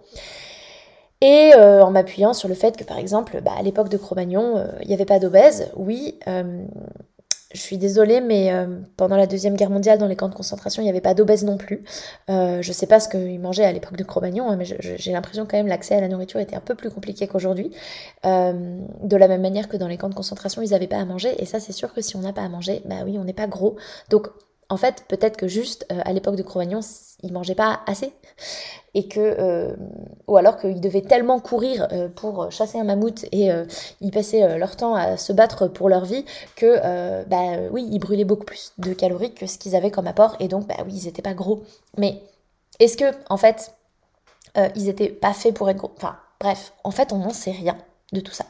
Et 1.22 1.54
euh, 1.56 1.82
en 1.82 1.92
m'appuyant 1.92 2.34
sur 2.34 2.50
le 2.50 2.54
fait 2.54 2.76
que 2.76 2.84
par 2.84 2.98
exemple, 2.98 3.42
bah, 3.42 3.54
à 3.58 3.62
l'époque 3.62 3.90
de 3.90 3.98
Cro-Magnon, 3.98 4.58
euh, 4.58 4.68
il 4.82 4.88
n'y 4.90 4.94
avait 4.94 5.06
pas 5.06 5.20
d'obèse, 5.20 5.72
oui, 5.76 6.20
je 7.54 7.62
suis 7.62 7.78
désolée, 7.78 8.20
mais 8.20 8.52
euh, 8.52 8.80
pendant 8.98 9.16
la 9.16 9.26
Deuxième 9.26 9.56
Guerre 9.56 9.70
mondiale, 9.70 9.98
dans 9.98 10.08
les 10.08 10.18
camps 10.18 10.28
de 10.28 10.36
concentration, 10.36 10.82
il 10.82 10.86
n'y 10.86 10.90
avait 10.90 11.02
pas 11.02 11.14
d'obèses 11.14 11.46
non 11.46 11.58
plus. 11.58 11.82
Euh, 12.30 12.62
je 12.62 12.70
ne 12.70 12.74
sais 12.74 12.88
pas 12.88 13.00
ce 13.00 13.08
qu'ils 13.08 13.40
mangeaient 13.40 13.64
à 13.64 13.72
l'époque 13.72 13.96
de 13.96 14.04
Cro-Magnon, 14.04 14.50
hein, 14.50 14.58
mais 14.58 14.66
j'ai 14.66 15.12
l'impression 15.14 15.46
quand 15.46 15.56
même 15.58 15.68
l'accès 15.68 15.96
à 15.96 16.02
la 16.02 16.10
nourriture 16.10 16.42
était 16.42 16.58
un 16.58 16.62
peu 16.62 16.76
plus 16.76 16.90
compliqué 16.90 17.28
qu'aujourd'hui. 17.28 17.72
Euh, 18.26 18.82
de 19.02 19.16
la 19.16 19.30
même 19.30 19.42
manière 19.42 19.70
que 19.70 19.78
dans 19.78 19.88
les 19.88 19.98
camps 19.98 20.10
de 20.10 20.16
concentration, 20.16 20.62
ils 20.62 20.72
n'avaient 20.72 20.88
pas 20.88 21.00
à 21.00 21.06
manger. 21.06 21.42
Et 21.42 21.46
ça, 21.46 21.60
c'est 21.62 21.72
sûr 21.72 21.94
que 21.94 22.02
si 22.02 22.18
on 22.18 22.22
n'a 22.22 22.34
pas 22.34 22.44
à 22.44 22.50
manger, 22.50 22.82
bah 22.86 22.98
oui, 23.06 23.18
on 23.18 23.24
n'est 23.24 23.34
pas 23.34 23.48
gros. 23.48 23.78
Donc, 24.10 24.28
en 24.70 24.78
fait, 24.78 25.06
peut-être 25.08 25.38
que 25.38 25.48
juste 25.48 25.86
à 25.90 26.12
l'époque 26.12 26.36
de 26.36 26.44
Cro-Magnon, 26.44 26.82
ils 27.24 27.34
mangeaient 27.34 27.56
pas 27.56 27.82
assez. 27.88 28.12
Et 28.94 29.08
que 29.08 29.20
euh, 29.20 29.76
ou 30.28 30.38
alors 30.38 30.58
qu'ils 30.58 30.82
devaient 30.82 31.02
tellement 31.02 31.40
courir 31.40 31.88
euh, 31.92 32.10
pour 32.10 32.52
chasser 32.52 32.80
un 32.80 32.84
mammouth 32.84 33.26
et 33.32 33.52
euh, 33.52 33.66
ils 34.02 34.12
passaient 34.12 34.58
leur 34.58 34.76
temps 34.76 34.96
à 34.96 35.18
se 35.18 35.34
battre 35.34 35.68
pour 35.68 35.88
leur 35.88 36.06
vie 36.06 36.26
que 36.56 36.78
bah 37.26 37.70
oui 37.72 37.88
ils 37.92 38.00
brûlaient 38.00 38.26
beaucoup 38.26 38.46
plus 38.46 38.74
de 38.78 38.94
calories 38.94 39.34
que 39.34 39.46
ce 39.46 39.58
qu'ils 39.58 39.76
avaient 39.76 39.92
comme 39.92 40.08
apport. 40.08 40.36
Et 40.40 40.48
donc 40.48 40.68
bah 40.68 40.76
oui 40.86 40.94
ils 40.94 41.08
étaient 41.08 41.22
pas 41.22 41.34
gros. 41.34 41.64
Mais 41.98 42.22
est-ce 42.80 42.98
que 42.98 43.06
en 43.30 43.38
fait 43.38 43.74
ils 44.76 44.90
étaient 44.90 45.10
pas 45.10 45.34
faits 45.34 45.54
pour 45.54 45.70
être 45.70 45.78
gros? 45.78 45.92
Enfin 45.98 46.18
bref 46.40 46.74
en 46.84 46.92
fait 46.92 47.14
on 47.14 47.20
n'en 47.20 47.30
sait 47.30 47.52
rien 47.52 47.78
de 48.14 48.20
tout 48.20 48.34
ça 48.34 48.46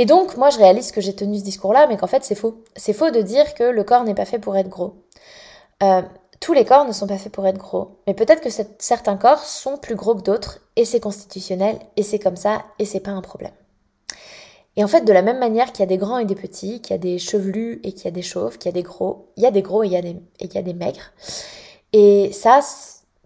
et 0.00 0.06
donc 0.06 0.36
moi 0.36 0.50
je 0.50 0.58
réalise 0.58 0.90
que 0.90 1.00
j'ai 1.00 1.14
tenu 1.14 1.38
ce 1.38 1.44
discours 1.44 1.72
là 1.72 1.86
mais 1.86 1.96
qu'en 1.96 2.08
fait 2.08 2.24
c'est 2.24 2.34
faux 2.34 2.64
c'est 2.74 2.92
faux 2.92 3.10
de 3.10 3.22
dire 3.22 3.54
que 3.54 3.62
le 3.62 3.84
corps 3.84 4.02
n'est 4.02 4.14
pas 4.14 4.24
fait 4.24 4.40
pour 4.40 4.56
être 4.56 4.68
gros 4.68 4.94
tous 6.40 6.54
les 6.54 6.64
corps 6.64 6.86
ne 6.86 6.92
sont 6.92 7.06
pas 7.06 7.18
faits 7.18 7.32
pour 7.32 7.46
être 7.46 7.58
gros, 7.58 7.98
mais 8.06 8.14
peut-être 8.14 8.40
que 8.40 8.48
certains 8.78 9.16
corps 9.16 9.44
sont 9.44 9.76
plus 9.76 9.94
gros 9.94 10.14
que 10.14 10.22
d'autres, 10.22 10.60
et 10.74 10.86
c'est 10.86 11.00
constitutionnel, 11.00 11.78
et 11.96 12.02
c'est 12.02 12.18
comme 12.18 12.36
ça, 12.36 12.64
et 12.78 12.86
c'est 12.86 13.00
pas 13.00 13.10
un 13.10 13.20
problème. 13.20 13.52
Et 14.76 14.84
en 14.84 14.88
fait, 14.88 15.04
de 15.04 15.12
la 15.12 15.20
même 15.20 15.38
manière 15.38 15.72
qu'il 15.72 15.80
y 15.80 15.82
a 15.82 15.86
des 15.86 15.98
grands 15.98 16.18
et 16.18 16.24
des 16.24 16.34
petits, 16.34 16.80
qu'il 16.80 16.92
y 16.92 16.94
a 16.94 16.98
des 16.98 17.18
chevelus 17.18 17.80
et 17.82 17.92
qu'il 17.92 18.06
y 18.06 18.08
a 18.08 18.12
des 18.12 18.22
chauves, 18.22 18.56
qu'il 18.56 18.66
y 18.66 18.68
a 18.70 18.72
des 18.72 18.82
gros, 18.82 19.26
il 19.36 19.42
y 19.42 19.46
a 19.46 19.50
des 19.50 19.62
gros 19.62 19.82
et 19.82 19.88
et 19.88 20.16
il 20.40 20.54
y 20.54 20.58
a 20.58 20.62
des 20.62 20.72
maigres. 20.72 21.12
Et 21.92 22.32
ça, 22.32 22.60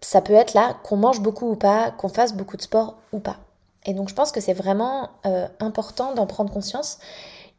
ça 0.00 0.20
peut 0.20 0.32
être 0.32 0.54
là 0.54 0.76
qu'on 0.82 0.96
mange 0.96 1.20
beaucoup 1.20 1.50
ou 1.50 1.56
pas, 1.56 1.92
qu'on 1.92 2.08
fasse 2.08 2.34
beaucoup 2.34 2.56
de 2.56 2.62
sport 2.62 2.96
ou 3.12 3.20
pas. 3.20 3.36
Et 3.86 3.94
donc 3.94 4.08
je 4.08 4.14
pense 4.14 4.32
que 4.32 4.40
c'est 4.40 4.54
vraiment 4.54 5.10
euh, 5.26 5.46
important 5.60 6.14
d'en 6.14 6.26
prendre 6.26 6.52
conscience. 6.52 6.98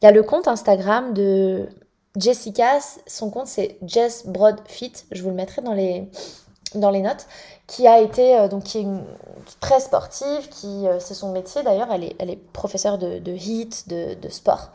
Il 0.01 0.05
y 0.05 0.08
a 0.08 0.12
le 0.12 0.24
compte 0.24 0.48
Instagram 0.48 1.13
de 1.13 1.70
Jessica, 2.17 2.79
son 3.08 3.29
compte 3.29 3.48
c'est 3.48 3.77
Jess 3.86 4.25
Broad 4.25 4.60
Fit, 4.65 4.94
je 5.12 5.22
vous 5.22 5.29
le 5.29 5.36
mettrai 5.36 5.62
dans 5.62 5.74
les, 5.74 6.10
dans 6.74 6.89
les 6.89 7.01
notes, 7.01 7.27
qui 7.67 7.88
a 7.88 8.00
été 8.00 8.38
euh, 8.38 8.48
donc 8.48 8.63
qui 8.63 8.79
est 8.79 8.88
très 9.60 9.79
sportive, 9.79 10.50
qui 10.50 10.88
euh, 10.88 11.00
c'est 11.00 11.13
son 11.13 11.32
métier 11.32 11.62
d'ailleurs, 11.63 11.91
elle 11.91 12.05
est, 12.05 12.15
elle 12.20 12.29
est 12.29 12.39
professeure 12.53 12.98
de, 12.98 13.20
de 13.20 13.32
HIIT, 13.32 13.88
de, 13.88 14.15
de, 14.15 14.29
sport. 14.29 14.70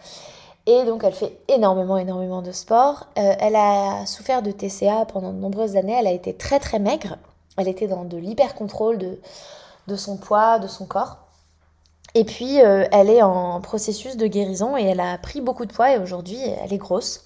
Et 0.66 0.85
donc 0.85 1.02
elle 1.04 1.14
fait 1.14 1.38
énormément, 1.49 1.97
énormément 1.97 2.42
de 2.42 2.52
sport. 2.52 3.09
elle 3.16 3.57
a 3.57 4.07
souffert 4.07 4.42
de 4.42 4.52
TCA 4.52 5.07
pendant 5.07 5.33
de 5.33 5.38
nombreuses 5.38 5.76
années, 5.76 5.97
elle 5.99 6.07
a 6.07 6.12
été 6.12 6.35
très 6.35 6.61
très 6.61 6.78
maigre, 6.78 7.16
elle 7.57 7.66
était 7.66 7.88
dans 7.88 8.04
de 8.04 8.16
l'hyper-contrôle 8.16 8.99
de, 8.99 9.19
de 9.88 9.97
son 9.97 10.16
poids, 10.16 10.59
de 10.59 10.69
son 10.69 10.87
corps. 10.87 11.19
Et 12.14 12.25
puis, 12.25 12.61
euh, 12.61 12.87
elle 12.93 13.09
est 13.09 13.23
en 13.23 13.61
processus 13.61 14.17
de 14.17 14.26
guérison 14.26 14.76
et 14.76 14.83
elle 14.83 15.00
a 15.00 15.17
pris 15.19 15.40
beaucoup 15.40 15.64
de 15.64 15.73
poids 15.73 15.93
et 15.93 15.99
aujourd'hui, 15.99 16.40
elle 16.62 16.73
est 16.73 16.79
grosse. 16.79 17.25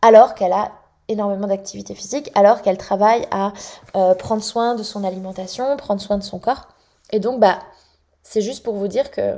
Alors 0.00 0.34
qu'elle 0.34 0.52
a 0.52 0.72
énormément 1.08 1.46
d'activité 1.46 1.94
physique, 1.94 2.30
alors 2.34 2.62
qu'elle 2.62 2.78
travaille 2.78 3.26
à 3.30 3.52
euh, 3.96 4.14
prendre 4.14 4.42
soin 4.42 4.74
de 4.74 4.82
son 4.82 5.04
alimentation, 5.04 5.76
prendre 5.76 6.00
soin 6.00 6.16
de 6.16 6.22
son 6.22 6.38
corps. 6.38 6.68
Et 7.10 7.20
donc, 7.20 7.40
bah, 7.40 7.58
c'est 8.22 8.40
juste 8.40 8.62
pour 8.62 8.74
vous 8.74 8.88
dire 8.88 9.10
que 9.10 9.36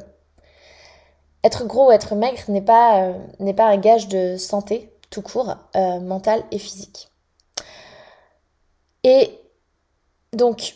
être 1.42 1.64
gros 1.66 1.88
ou 1.88 1.92
être 1.92 2.14
maigre 2.14 2.42
n'est 2.48 2.62
pas, 2.62 3.02
euh, 3.02 3.12
n'est 3.40 3.54
pas 3.54 3.66
un 3.66 3.76
gage 3.76 4.08
de 4.08 4.36
santé 4.36 4.90
tout 5.10 5.22
court, 5.22 5.54
mentale 5.74 6.42
et 6.50 6.58
physique. 6.58 7.08
Et 9.04 9.38
donc, 10.32 10.74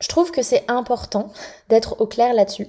je 0.00 0.08
trouve 0.08 0.32
que 0.32 0.42
c'est 0.42 0.64
important 0.68 1.30
d'être 1.68 2.00
au 2.00 2.08
clair 2.08 2.34
là-dessus 2.34 2.66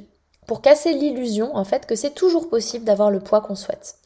pour 0.48 0.62
casser 0.62 0.94
l'illusion 0.94 1.56
en 1.56 1.64
fait 1.64 1.86
que 1.86 1.96
c'est 1.96 2.14
toujours 2.14 2.50
possible 2.50 2.86
d'avoir 2.86 3.12
le 3.12 3.20
poids 3.20 3.42
qu'on 3.42 3.56
souhaite. 3.56 3.98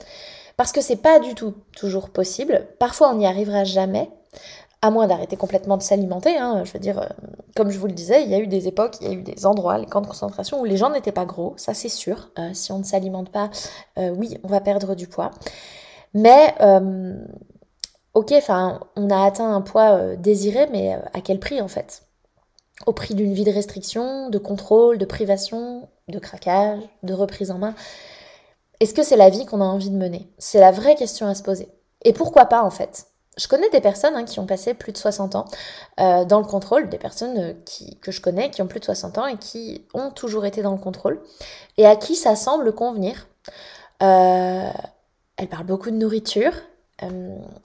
Parce 0.58 0.72
que 0.72 0.82
c'est 0.82 0.98
pas 0.98 1.20
du 1.20 1.34
tout 1.34 1.54
toujours 1.76 2.10
possible. 2.10 2.68
Parfois 2.80 3.12
on 3.12 3.16
n'y 3.16 3.28
arrivera 3.28 3.64
jamais, 3.64 4.10
à 4.82 4.90
moins 4.90 5.08
d'arrêter 5.08 5.38
complètement 5.38 5.78
de 5.78 5.84
s'alimenter. 5.84 6.38
Hein. 6.38 6.64
Je 6.66 6.74
veux 6.74 6.80
dire, 6.80 7.00
euh, 7.00 7.08
comme 7.56 7.70
je 7.70 7.78
vous 7.78 7.88
le 7.88 7.94
disais, 7.94 8.24
il 8.24 8.30
y 8.30 8.36
a 8.36 8.40
eu 8.40 8.48
des 8.48 8.68
époques, 8.68 8.96
il 9.02 9.08
y 9.08 9.12
a 9.12 9.14
eu 9.14 9.22
des 9.22 9.46
endroits, 9.46 9.78
les 9.78 9.86
camps 9.86 10.02
de 10.02 10.08
concentration 10.08 10.60
où 10.60 10.66
les 10.66 10.78
gens 10.78 10.90
n'étaient 10.90 11.12
pas 11.12 11.26
gros, 11.26 11.54
ça 11.58 11.74
c'est 11.74 11.90
sûr. 11.90 12.32
Euh, 12.40 12.50
si 12.54 12.72
on 12.72 12.80
ne 12.80 12.84
s'alimente 12.84 13.30
pas, 13.32 13.50
euh, 14.00 14.10
oui, 14.10 14.38
on 14.44 14.48
va 14.48 14.60
perdre 14.60 14.96
du 14.96 15.08
poids. 15.08 15.32
Mais 16.14 16.54
ok, 18.14 18.34
enfin, 18.34 18.82
on 18.98 19.10
a 19.10 19.26
atteint 19.26 19.54
un 19.54 19.62
poids 19.62 20.16
désiré, 20.18 20.68
mais 20.72 21.00
à 21.14 21.22
quel 21.22 21.40
prix 21.40 21.62
en 21.62 21.70
fait? 21.70 22.04
Au 22.86 22.92
prix 22.94 23.16
d'une 23.16 23.34
vie 23.34 23.46
de 23.46 23.52
restriction, 23.52 24.30
de 24.30 24.38
contrôle, 24.38 24.98
de 24.98 25.06
privation, 25.06 25.88
de 26.12 26.20
craquage, 26.20 26.82
de 27.04 27.14
reprise 27.14 27.52
en 27.52 27.58
main. 27.58 27.74
Est-ce 28.80 28.94
que 28.94 29.04
c'est 29.04 29.16
la 29.16 29.30
vie 29.30 29.46
qu'on 29.46 29.62
a 29.62 29.66
envie 29.66 29.90
de 29.90 29.98
mener? 29.98 30.28
C'est 30.38 30.60
la 30.60 30.72
vraie 30.72 30.96
question 30.96 31.28
à 31.28 31.36
se 31.36 31.44
poser. 31.44 31.70
Et 32.04 32.14
pourquoi 32.14 32.46
pas 32.46 32.64
en 32.64 32.72
fait? 32.72 33.06
Je 33.38 33.48
connais 33.48 33.70
des 33.70 33.80
personnes 33.80 34.16
hein, 34.16 34.26
qui 34.26 34.40
ont 34.40 34.46
passé 34.46 34.74
plus 34.74 34.92
de 34.92 34.98
60 34.98 35.36
ans 35.36 35.46
euh, 36.00 36.26
dans 36.26 36.40
le 36.40 36.46
contrôle, 36.46 36.90
des 36.90 36.98
personnes 36.98 37.38
euh, 37.38 37.54
qui, 37.66 37.98
que 38.00 38.12
je 38.12 38.20
connais 38.22 38.52
qui 38.52 38.62
ont 38.62 38.68
plus 38.68 38.80
de 38.80 38.86
60 38.86 39.18
ans 39.20 39.26
et 39.26 39.38
qui 39.38 39.86
ont 39.94 40.12
toujours 40.12 40.46
été 40.46 40.62
dans 40.62 40.74
le 40.74 40.78
contrôle, 40.78 41.22
et 41.78 41.86
à 41.86 41.96
qui 41.96 42.16
ça 42.16 42.36
semble 42.36 42.74
convenir. 42.74 43.28
Euh, 44.04 44.70
elles 45.38 45.48
parlent 45.48 45.66
beaucoup 45.66 45.92
de 45.92 45.96
nourriture, 45.96 46.54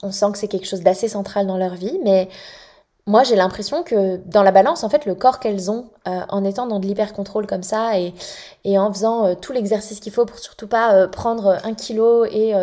on 0.01 0.11
sent 0.11 0.31
que 0.31 0.37
c'est 0.39 0.47
quelque 0.47 0.65
chose 0.65 0.81
d'assez 0.81 1.07
central 1.07 1.45
dans 1.45 1.57
leur 1.57 1.75
vie, 1.75 1.99
mais 2.03 2.27
moi 3.07 3.23
j'ai 3.23 3.37
l'impression 3.37 3.83
que 3.83 4.17
dans 4.25 4.43
la 4.43 4.51
balance, 4.51 4.83
en 4.83 4.89
fait, 4.89 5.05
le 5.05 5.15
corps 5.15 5.39
qu'elles 5.39 5.71
ont 5.71 5.89
euh, 6.07 6.19
en 6.27 6.43
étant 6.43 6.67
dans 6.67 6.79
de 6.79 6.85
l'hyper-contrôle 6.85 7.47
comme 7.47 7.63
ça 7.63 7.93
et, 7.97 8.13
en 8.77 8.91
faisant 8.91 9.25
euh, 9.25 9.33
tout 9.33 9.53
l'exercice 9.53 10.01
qu'il 10.01 10.11
faut 10.11 10.25
pour 10.25 10.39
surtout 10.39 10.67
pas 10.67 10.93
euh, 10.93 11.07
prendre 11.07 11.57
un 11.63 11.73
kilo 11.73 12.25
et 12.25 12.53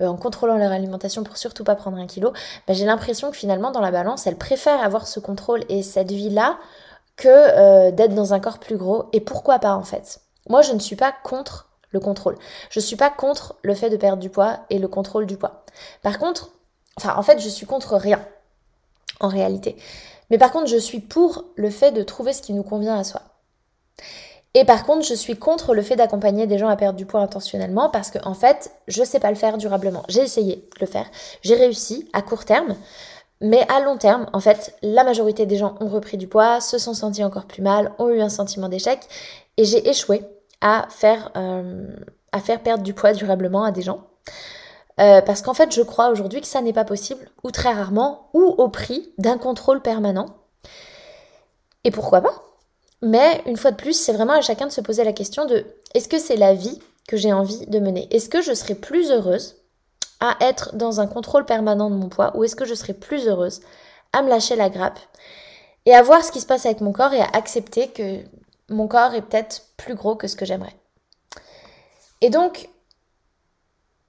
en 0.00 0.16
contrôlant 0.16 0.56
leur 0.56 0.70
alimentation 0.70 1.24
pour 1.24 1.36
surtout 1.36 1.64
pas 1.64 1.74
prendre 1.74 1.98
un 1.98 2.06
kilo, 2.06 2.32
bah, 2.68 2.74
j'ai 2.74 2.86
l'impression 2.86 3.30
que 3.32 3.36
finalement 3.36 3.72
dans 3.72 3.80
la 3.80 3.90
balance, 3.90 4.26
elles 4.28 4.38
préfèrent 4.38 4.82
avoir 4.82 5.08
ce 5.08 5.18
contrôle 5.18 5.64
et 5.68 5.82
cette 5.82 6.12
vie-là 6.12 6.58
que 7.16 7.90
d'être 7.90 8.14
dans 8.14 8.32
un 8.32 8.40
corps 8.40 8.58
plus 8.58 8.76
gros. 8.76 9.06
Et 9.12 9.20
pourquoi 9.20 9.58
pas 9.58 9.74
en 9.74 9.82
fait 9.82 10.20
Moi 10.48 10.62
je 10.62 10.72
ne 10.72 10.78
suis 10.78 10.96
pas 10.96 11.12
contre 11.24 11.70
le 11.90 11.98
contrôle. 11.98 12.36
Je 12.70 12.78
suis 12.78 12.96
pas 12.96 13.10
contre 13.10 13.56
le 13.62 13.74
fait 13.74 13.90
de 13.90 13.96
perdre 13.96 14.22
du 14.22 14.30
poids 14.30 14.60
et 14.70 14.78
le 14.78 14.86
contrôle 14.86 15.26
du 15.26 15.36
poids. 15.36 15.64
Par 16.02 16.18
contre, 16.18 16.50
enfin 16.96 17.14
en 17.16 17.22
fait 17.22 17.40
je 17.40 17.48
suis 17.48 17.66
contre 17.66 17.96
rien 17.96 18.20
en 19.20 19.28
réalité. 19.28 19.76
Mais 20.30 20.38
par 20.38 20.52
contre, 20.52 20.66
je 20.66 20.76
suis 20.76 21.00
pour 21.00 21.44
le 21.56 21.70
fait 21.70 21.92
de 21.92 22.02
trouver 22.02 22.32
ce 22.32 22.42
qui 22.42 22.52
nous 22.52 22.62
convient 22.62 22.98
à 22.98 23.04
soi. 23.04 23.22
Et 24.54 24.64
par 24.64 24.84
contre, 24.84 25.06
je 25.06 25.14
suis 25.14 25.36
contre 25.36 25.74
le 25.74 25.82
fait 25.82 25.96
d'accompagner 25.96 26.46
des 26.46 26.58
gens 26.58 26.68
à 26.68 26.76
perdre 26.76 26.96
du 26.96 27.06
poids 27.06 27.20
intentionnellement 27.20 27.90
parce 27.90 28.10
que 28.10 28.18
en 28.24 28.34
fait, 28.34 28.72
je 28.88 29.04
sais 29.04 29.20
pas 29.20 29.30
le 29.30 29.36
faire 29.36 29.58
durablement. 29.58 30.04
J'ai 30.08 30.22
essayé 30.22 30.56
de 30.56 30.80
le 30.80 30.86
faire, 30.86 31.06
j'ai 31.42 31.54
réussi 31.54 32.08
à 32.12 32.22
court 32.22 32.44
terme, 32.44 32.74
mais 33.40 33.64
à 33.68 33.80
long 33.80 33.98
terme, 33.98 34.26
en 34.32 34.40
fait, 34.40 34.74
la 34.82 35.04
majorité 35.04 35.46
des 35.46 35.56
gens 35.56 35.76
ont 35.80 35.88
repris 35.88 36.16
du 36.16 36.26
poids, 36.26 36.60
se 36.60 36.78
sont 36.78 36.94
sentis 36.94 37.22
encore 37.22 37.44
plus 37.44 37.62
mal, 37.62 37.92
ont 37.98 38.08
eu 38.08 38.20
un 38.20 38.28
sentiment 38.28 38.68
d'échec, 38.68 39.00
et 39.56 39.64
j'ai 39.64 39.88
échoué 39.88 40.22
à 40.60 40.88
faire, 40.90 41.30
euh, 41.36 41.86
à 42.32 42.40
faire 42.40 42.60
perdre 42.60 42.82
du 42.82 42.94
poids 42.94 43.12
durablement 43.12 43.64
à 43.64 43.70
des 43.70 43.82
gens. 43.82 44.00
Euh, 45.00 45.20
parce 45.22 45.42
qu'en 45.42 45.54
fait, 45.54 45.72
je 45.72 45.82
crois 45.82 46.10
aujourd'hui 46.10 46.40
que 46.40 46.46
ça 46.46 46.60
n'est 46.60 46.72
pas 46.72 46.84
possible, 46.84 47.30
ou 47.44 47.50
très 47.50 47.72
rarement, 47.72 48.30
ou 48.34 48.42
au 48.42 48.68
prix 48.68 49.12
d'un 49.18 49.38
contrôle 49.38 49.80
permanent. 49.80 50.26
Et 51.84 51.90
pourquoi 51.90 52.20
pas? 52.20 52.42
Mais 53.00 53.42
une 53.46 53.56
fois 53.56 53.70
de 53.70 53.76
plus, 53.76 53.92
c'est 53.92 54.12
vraiment 54.12 54.32
à 54.32 54.40
chacun 54.40 54.66
de 54.66 54.72
se 54.72 54.80
poser 54.80 55.04
la 55.04 55.12
question 55.12 55.44
de 55.44 55.64
est-ce 55.94 56.08
que 56.08 56.18
c'est 56.18 56.36
la 56.36 56.54
vie 56.54 56.80
que 57.06 57.16
j'ai 57.16 57.32
envie 57.32 57.66
de 57.66 57.78
mener? 57.78 58.08
Est-ce 58.10 58.28
que 58.28 58.42
je 58.42 58.52
serais 58.52 58.74
plus 58.74 59.10
heureuse 59.10 59.56
à 60.20 60.36
être 60.40 60.74
dans 60.74 61.00
un 61.00 61.06
contrôle 61.06 61.46
permanent 61.46 61.90
de 61.90 61.94
mon 61.94 62.08
poids, 62.08 62.36
ou 62.36 62.44
est-ce 62.44 62.56
que 62.56 62.64
je 62.64 62.74
serais 62.74 62.92
plus 62.92 63.28
heureuse 63.28 63.60
à 64.12 64.22
me 64.22 64.28
lâcher 64.28 64.56
la 64.56 64.68
grappe 64.68 64.98
et 65.86 65.94
à 65.94 66.02
voir 66.02 66.24
ce 66.24 66.32
qui 66.32 66.40
se 66.40 66.46
passe 66.46 66.66
avec 66.66 66.80
mon 66.80 66.92
corps 66.92 67.12
et 67.12 67.20
à 67.20 67.28
accepter 67.34 67.88
que 67.88 68.18
mon 68.68 68.88
corps 68.88 69.14
est 69.14 69.22
peut-être 69.22 69.62
plus 69.76 69.94
gros 69.94 70.16
que 70.16 70.26
ce 70.26 70.34
que 70.34 70.44
j'aimerais? 70.44 70.74
Et 72.20 72.30
donc, 72.30 72.68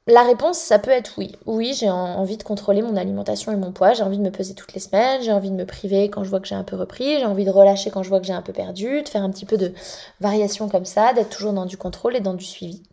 la 0.10 0.24
réponse, 0.24 0.58
ça 0.58 0.80
peut 0.80 0.92
être 0.92 1.13
oui. 1.18 1.36
Oui, 1.46 1.74
j'ai 1.74 1.89
envie 1.89 2.38
de 2.38 2.44
contrôler 2.44 2.82
mon 2.82 2.98
alimentation 2.98 3.51
et 3.51 3.56
mon 3.56 3.72
poids, 3.72 3.94
j'ai 3.94 4.04
envie 4.04 4.18
de 4.18 4.24
me 4.24 4.32
peser 4.32 4.56
toutes 4.56 4.74
les 4.74 4.80
semaines, 4.80 5.22
j'ai 5.22 5.32
envie 5.32 5.51
de 5.51 5.56
me 5.56 5.66
priver 5.66 6.10
quand 6.10 6.24
je 6.24 6.30
vois 6.30 6.39
que 6.39 6.48
j'ai 6.48 6.56
un 6.56 6.63
peu 6.63 6.75
repris, 6.75 7.20
j'ai 7.20 7.25
envie 7.25 7.46
de 7.46 7.51
relâcher 7.51 7.92
quand 7.92 8.04
je 8.04 8.10
vois 8.10 8.20
que 8.20 8.25
j'ai 8.25 8.34
un 8.34 8.42
peu 8.42 8.54
perdu, 8.54 9.04
de 9.04 9.10
faire 9.10 9.24
un 9.24 9.30
petit 9.30 9.46
peu 9.46 9.58
de 9.58 9.74
variation 10.20 10.68
comme 10.68 10.86
ça, 10.86 11.13
d'être 11.13 11.30
toujours 11.30 11.54
dans 11.54 11.66
du 11.66 11.78
contrôle 11.78 12.16
et 12.16 12.22
dans 12.22 12.34
du 12.34 12.46
suivi. 12.46 12.84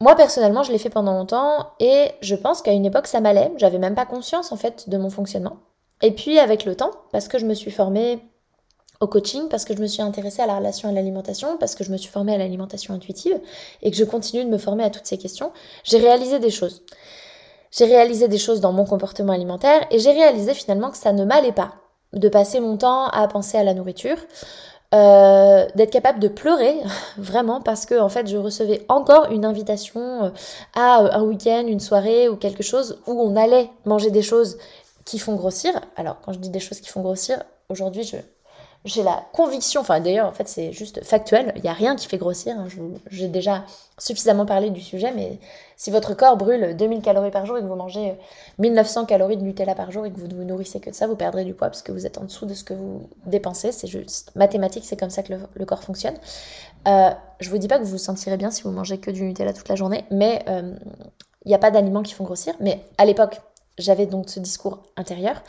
Moi 0.00 0.14
personnellement, 0.16 0.62
je 0.62 0.72
l'ai 0.72 0.78
fait 0.78 0.90
pendant 0.90 1.14
longtemps 1.14 1.70
et 1.80 2.10
je 2.20 2.34
pense 2.34 2.62
qu'à 2.62 2.72
une 2.72 2.86
époque 2.86 3.06
ça 3.06 3.20
m'allait, 3.20 3.52
j'avais 3.56 3.78
même 3.78 3.94
pas 3.94 4.06
conscience 4.06 4.52
en 4.52 4.56
fait 4.56 4.88
de 4.88 4.96
mon 4.96 5.10
fonctionnement. 5.10 5.58
Et 6.02 6.12
puis 6.12 6.38
avec 6.38 6.64
le 6.64 6.76
temps, 6.76 6.90
parce 7.12 7.28
que 7.28 7.38
je 7.38 7.46
me 7.46 7.54
suis 7.54 7.70
formée 7.70 8.18
coaching 9.06 9.48
parce 9.48 9.64
que 9.64 9.74
je 9.76 9.80
me 9.80 9.86
suis 9.86 10.02
intéressée 10.02 10.42
à 10.42 10.46
la 10.46 10.56
relation 10.56 10.88
à 10.88 10.92
l'alimentation, 10.92 11.56
parce 11.58 11.74
que 11.74 11.84
je 11.84 11.90
me 11.90 11.96
suis 11.96 12.10
formée 12.10 12.34
à 12.34 12.38
l'alimentation 12.38 12.94
intuitive 12.94 13.38
et 13.82 13.90
que 13.90 13.96
je 13.96 14.04
continue 14.04 14.44
de 14.44 14.50
me 14.50 14.58
former 14.58 14.84
à 14.84 14.90
toutes 14.90 15.06
ces 15.06 15.18
questions, 15.18 15.52
j'ai 15.84 15.98
réalisé 15.98 16.38
des 16.38 16.50
choses. 16.50 16.82
J'ai 17.70 17.86
réalisé 17.86 18.28
des 18.28 18.38
choses 18.38 18.60
dans 18.60 18.72
mon 18.72 18.84
comportement 18.84 19.32
alimentaire 19.32 19.84
et 19.90 19.98
j'ai 19.98 20.12
réalisé 20.12 20.54
finalement 20.54 20.90
que 20.90 20.96
ça 20.96 21.12
ne 21.12 21.24
m'allait 21.24 21.52
pas 21.52 21.74
de 22.12 22.28
passer 22.28 22.60
mon 22.60 22.76
temps 22.76 23.08
à 23.08 23.26
penser 23.26 23.58
à 23.58 23.64
la 23.64 23.74
nourriture, 23.74 24.16
euh, 24.94 25.66
d'être 25.74 25.90
capable 25.90 26.20
de 26.20 26.28
pleurer 26.28 26.76
vraiment 27.18 27.60
parce 27.60 27.84
que 27.84 27.98
en 27.98 28.08
fait 28.08 28.28
je 28.28 28.36
recevais 28.36 28.84
encore 28.88 29.32
une 29.32 29.44
invitation 29.44 30.24
euh, 30.24 30.30
à 30.74 31.16
un 31.16 31.22
week-end, 31.22 31.64
une 31.66 31.80
soirée 31.80 32.28
ou 32.28 32.36
quelque 32.36 32.62
chose 32.62 33.00
où 33.08 33.20
on 33.20 33.34
allait 33.34 33.70
manger 33.86 34.10
des 34.12 34.22
choses 34.22 34.56
qui 35.04 35.18
font 35.18 35.34
grossir. 35.34 35.72
Alors 35.96 36.18
quand 36.24 36.32
je 36.32 36.38
dis 36.38 36.50
des 36.50 36.60
choses 36.60 36.80
qui 36.80 36.90
font 36.90 37.02
grossir, 37.02 37.42
aujourd'hui 37.68 38.04
je 38.04 38.16
j'ai 38.84 39.02
la 39.02 39.24
conviction, 39.32 39.80
enfin 39.80 40.00
d'ailleurs 40.00 40.26
en 40.26 40.32
fait 40.32 40.46
c'est 40.46 40.72
juste 40.72 41.02
factuel, 41.02 41.52
il 41.56 41.62
n'y 41.62 41.70
a 41.70 41.72
rien 41.72 41.96
qui 41.96 42.06
fait 42.06 42.18
grossir, 42.18 42.54
hein. 42.58 42.68
j'ai 43.10 43.28
déjà 43.28 43.64
suffisamment 43.96 44.44
parlé 44.44 44.68
du 44.68 44.82
sujet, 44.82 45.10
mais 45.14 45.38
si 45.76 45.90
votre 45.90 46.14
corps 46.14 46.36
brûle 46.36 46.76
2000 46.76 47.00
calories 47.00 47.30
par 47.30 47.46
jour 47.46 47.56
et 47.56 47.62
que 47.62 47.66
vous 47.66 47.76
mangez 47.76 48.14
1900 48.58 49.06
calories 49.06 49.38
de 49.38 49.42
Nutella 49.42 49.74
par 49.74 49.90
jour 49.90 50.04
et 50.04 50.10
que 50.10 50.18
vous 50.18 50.26
ne 50.26 50.34
vous 50.34 50.44
nourrissez 50.44 50.80
que 50.80 50.90
de 50.90 50.94
ça, 50.94 51.06
vous 51.06 51.16
perdrez 51.16 51.44
du 51.44 51.54
poids 51.54 51.68
parce 51.68 51.80
que 51.80 51.92
vous 51.92 52.04
êtes 52.04 52.18
en 52.18 52.24
dessous 52.24 52.44
de 52.44 52.52
ce 52.52 52.62
que 52.62 52.74
vous 52.74 53.08
dépensez, 53.24 53.72
c'est 53.72 53.86
juste 53.86 54.32
mathématique, 54.36 54.84
c'est 54.84 54.98
comme 54.98 55.10
ça 55.10 55.22
que 55.22 55.32
le, 55.32 55.64
corps 55.64 55.82
fonctionne. 55.82 56.16
Euh, 56.86 57.10
je 57.40 57.48
vous 57.48 57.56
dis 57.56 57.68
pas 57.68 57.78
que 57.78 57.84
vous 57.84 57.92
vous 57.92 57.98
sentirez 57.98 58.36
bien 58.36 58.50
si 58.50 58.64
vous 58.64 58.70
mangez 58.70 58.98
que 58.98 59.10
du 59.10 59.22
Nutella 59.22 59.54
toute 59.54 59.68
la 59.70 59.76
journée, 59.76 60.04
mais 60.10 60.44
euh, 60.48 60.74
il 61.46 61.48
n'y 61.48 61.54
a 61.54 61.58
pas 61.58 61.70
d'aliments 61.70 62.02
qui 62.02 62.12
font 62.12 62.24
grossir, 62.24 62.54
mais 62.60 62.84
à 62.98 63.06
l'époque 63.06 63.40
j'avais 63.78 64.06
donc 64.06 64.28
ce 64.28 64.40
discours 64.40 64.82
intérieur. 64.96 65.42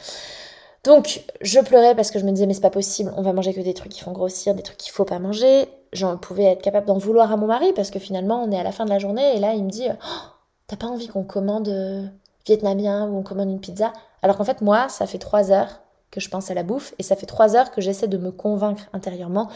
Donc, 0.85 1.23
je 1.41 1.59
pleurais 1.59 1.95
parce 1.95 2.11
que 2.11 2.19
je 2.19 2.25
me 2.25 2.31
disais, 2.31 2.45
mais 2.45 2.53
c'est 2.53 2.61
pas 2.61 2.69
possible, 2.69 3.11
on 3.17 3.23
va 3.23 3.33
manger 3.33 3.55
que 3.55 3.59
des 3.59 3.73
trucs 3.73 3.91
qui 3.91 4.01
font 4.01 4.11
grossir, 4.11 4.53
des 4.53 4.61
trucs 4.61 4.77
qu'il 4.77 4.91
faut 4.91 5.03
pas 5.03 5.17
manger. 5.17 5.67
J'en 5.93 6.15
pouvais 6.15 6.43
être 6.43 6.61
capable 6.61 6.85
d'en 6.85 6.99
vouloir 6.99 7.31
à 7.31 7.37
mon 7.37 7.47
mari 7.47 7.73
parce 7.73 7.89
que 7.89 7.97
finalement, 7.97 8.43
on 8.43 8.51
est 8.51 8.59
à 8.59 8.63
la 8.63 8.71
fin 8.71 8.85
de 8.85 8.91
la 8.91 8.99
journée 8.99 9.35
et 9.35 9.39
là, 9.39 9.53
il 9.55 9.63
me 9.63 9.69
dit, 9.69 9.87
oh, 9.89 10.27
t'as 10.67 10.75
pas 10.75 10.85
envie 10.85 11.07
qu'on 11.07 11.23
commande 11.23 11.69
euh, 11.69 12.05
vietnamien 12.45 13.09
ou 13.09 13.17
on 13.17 13.23
commande 13.23 13.49
une 13.49 13.59
pizza? 13.59 13.93
Alors 14.21 14.37
qu'en 14.37 14.43
fait, 14.43 14.61
moi, 14.61 14.87
ça 14.89 15.07
fait 15.07 15.17
trois 15.17 15.51
heures 15.51 15.81
que 16.11 16.19
je 16.19 16.29
pense 16.29 16.51
à 16.51 16.53
la 16.53 16.61
bouffe 16.61 16.93
et 16.99 17.03
ça 17.03 17.15
fait 17.15 17.25
trois 17.25 17.55
heures 17.55 17.71
que 17.71 17.81
j'essaie 17.81 18.07
de 18.07 18.17
me 18.17 18.31
convaincre 18.31 18.83
intérieurement 18.93 19.49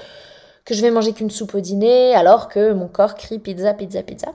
que 0.65 0.73
je 0.73 0.81
vais 0.81 0.91
manger 0.91 1.13
qu'une 1.13 1.29
soupe 1.29 1.53
au 1.53 1.59
dîner 1.59 2.15
alors 2.15 2.47
que 2.47 2.73
mon 2.73 2.87
corps 2.87 3.13
crie 3.13 3.39
pizza, 3.39 3.75
pizza, 3.75 4.01
pizza. 4.01 4.33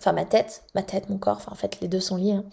Enfin, 0.00 0.12
ma 0.12 0.24
tête, 0.24 0.64
ma 0.74 0.82
tête, 0.82 1.08
mon 1.10 1.18
corps, 1.18 1.36
enfin, 1.36 1.52
en 1.52 1.56
fait, 1.56 1.80
les 1.80 1.88
deux 1.88 2.00
sont 2.00 2.16
liés. 2.16 2.32
Hein. 2.32 2.44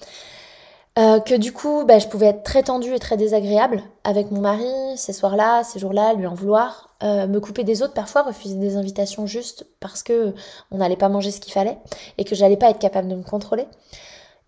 Euh, 1.00 1.20
que 1.20 1.34
du 1.34 1.52
coup, 1.52 1.86
bah, 1.86 1.98
je 1.98 2.08
pouvais 2.08 2.28
être 2.28 2.44
très 2.44 2.62
tendue 2.62 2.94
et 2.94 3.00
très 3.00 3.18
désagréable 3.18 3.82
avec 4.04 4.30
mon 4.30 4.42
mari 4.42 4.68
ces 4.96 5.12
soirs-là, 5.12 5.64
ces 5.64 5.80
jours-là, 5.80 6.14
lui 6.14 6.28
en 6.28 6.36
vouloir, 6.36 6.96
euh, 7.02 7.26
me 7.26 7.40
couper 7.40 7.64
des 7.64 7.82
autres, 7.82 7.94
parfois 7.94 8.22
refuser 8.22 8.56
des 8.56 8.76
invitations 8.76 9.26
juste 9.26 9.66
parce 9.80 10.04
que 10.04 10.36
on 10.70 10.78
n'allait 10.78 10.96
pas 10.96 11.10
manger 11.10 11.32
ce 11.32 11.40
qu'il 11.40 11.52
fallait 11.52 11.80
et 12.20 12.26
que 12.26 12.36
j'allais 12.36 12.58
pas 12.58 12.70
être 12.70 12.78
capable 12.78 13.08
de 13.08 13.16
me 13.16 13.24
contrôler. 13.24 13.66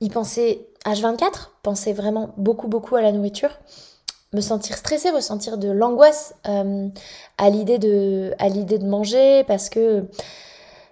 Y 0.01 0.09
penser 0.09 0.67
H24, 0.85 1.49
penser 1.63 1.93
vraiment 1.93 2.29
beaucoup 2.37 2.67
beaucoup 2.67 2.95
à 2.95 3.01
la 3.01 3.11
nourriture, 3.11 3.57
me 4.33 4.41
sentir 4.41 4.77
stressée, 4.77 5.09
ressentir 5.09 5.57
de 5.57 5.71
l'angoisse 5.71 6.35
euh, 6.47 6.89
à 7.39 7.49
l'idée 7.49 7.79
de 7.79 8.33
à 8.37 8.49
l'idée 8.49 8.77
de 8.77 8.85
manger 8.85 9.43
parce 9.45 9.69
que 9.69 10.05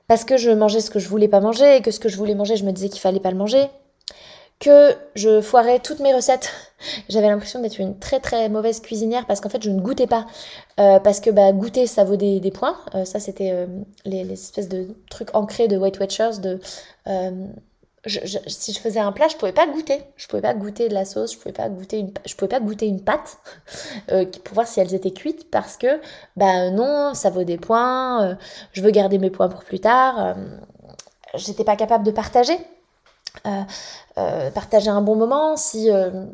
parce 0.07 0.25
que 0.25 0.35
je 0.37 0.49
mangeais 0.49 0.79
ce 0.79 0.89
que 0.89 0.97
je 0.97 1.09
voulais 1.09 1.27
pas 1.27 1.41
manger 1.41 1.77
et 1.77 1.81
que 1.81 1.91
ce 1.91 1.99
que 1.99 2.09
je 2.09 2.17
voulais 2.17 2.35
manger, 2.35 2.55
je 2.55 2.65
me 2.65 2.71
disais 2.71 2.89
qu'il 2.89 3.01
fallait 3.01 3.19
pas 3.19 3.31
le 3.31 3.37
manger 3.37 3.69
que 4.63 4.95
je 5.15 5.41
foirais 5.41 5.79
toutes 5.79 5.99
mes 5.99 6.13
recettes. 6.13 6.49
J'avais 7.09 7.27
l'impression 7.27 7.61
d'être 7.61 7.79
une 7.79 7.99
très 7.99 8.21
très 8.21 8.47
mauvaise 8.47 8.79
cuisinière 8.79 9.25
parce 9.25 9.41
qu'en 9.41 9.49
fait 9.49 9.61
je 9.61 9.69
ne 9.69 9.81
goûtais 9.81 10.07
pas. 10.07 10.25
Euh, 10.79 10.99
parce 10.99 11.19
que 11.19 11.29
bah, 11.29 11.51
goûter 11.51 11.85
ça 11.85 12.05
vaut 12.05 12.15
des, 12.15 12.51
points. 12.51 12.77
Euh, 12.95 13.03
ça 13.03 13.19
c'était 13.19 13.51
euh, 13.51 13.67
les, 14.05 14.31
espèces 14.31 14.69
de 14.69 14.87
trucs 15.09 15.35
ancrés 15.35 15.67
de 15.67 15.77
White 15.77 15.99
Watchers. 15.99 16.39
Si 18.05 18.73
je 18.73 18.79
faisais 18.79 18.99
un 18.99 19.13
plat, 19.13 19.27
je 19.29 19.35
pouvais 19.35 19.53
pas 19.53 19.67
goûter. 19.67 20.01
Je 20.15 20.27
pouvais 20.27 20.41
pas 20.41 20.53
goûter 20.53 20.87
de 20.87 20.93
la 20.93 21.05
sauce, 21.05 21.33
je 21.33 21.37
pouvais 21.37 21.53
pouvais 21.53 22.47
pas 22.47 22.59
goûter 22.59 22.87
une 22.87 23.01
pâte 23.01 23.37
pour 24.07 24.53
voir 24.53 24.67
si 24.67 24.79
elles 24.79 24.93
étaient 24.93 25.11
cuites 25.11 25.49
parce 25.51 25.75
que 25.75 25.99
bah 26.37 26.69
non, 26.69 27.13
ça 27.13 27.29
vaut 27.29 27.43
des 27.43 27.57
points. 27.57 28.37
je 28.71 28.81
veux 28.81 28.91
garder 28.91 29.17
mes 29.17 29.29
points 29.29 29.49
pour 29.49 29.63
plus 29.65 29.79
tard. 29.81 30.35
J'étais 31.35 31.65
pas 31.65 31.75
capable 31.75 32.05
de 32.05 32.11
partager. 32.11 32.57
Euh, 33.45 33.61
euh, 34.17 34.51
partager 34.51 34.89
un 34.89 35.01
bon 35.01 35.15
moment, 35.15 35.57
si, 35.57 35.91
euh, 35.91 36.25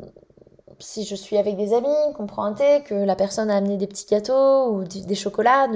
si 0.78 1.04
je 1.04 1.14
suis 1.14 1.38
avec 1.38 1.56
des 1.56 1.72
amis, 1.74 1.88
qu'on 2.16 2.26
prend 2.26 2.44
un 2.44 2.52
thé, 2.52 2.82
que 2.84 2.94
la 2.94 3.16
personne 3.16 3.50
a 3.50 3.56
amené 3.56 3.76
des 3.76 3.86
petits 3.86 4.06
gâteaux 4.06 4.70
ou 4.70 4.84
des 4.84 5.14
chocolats, 5.14 5.66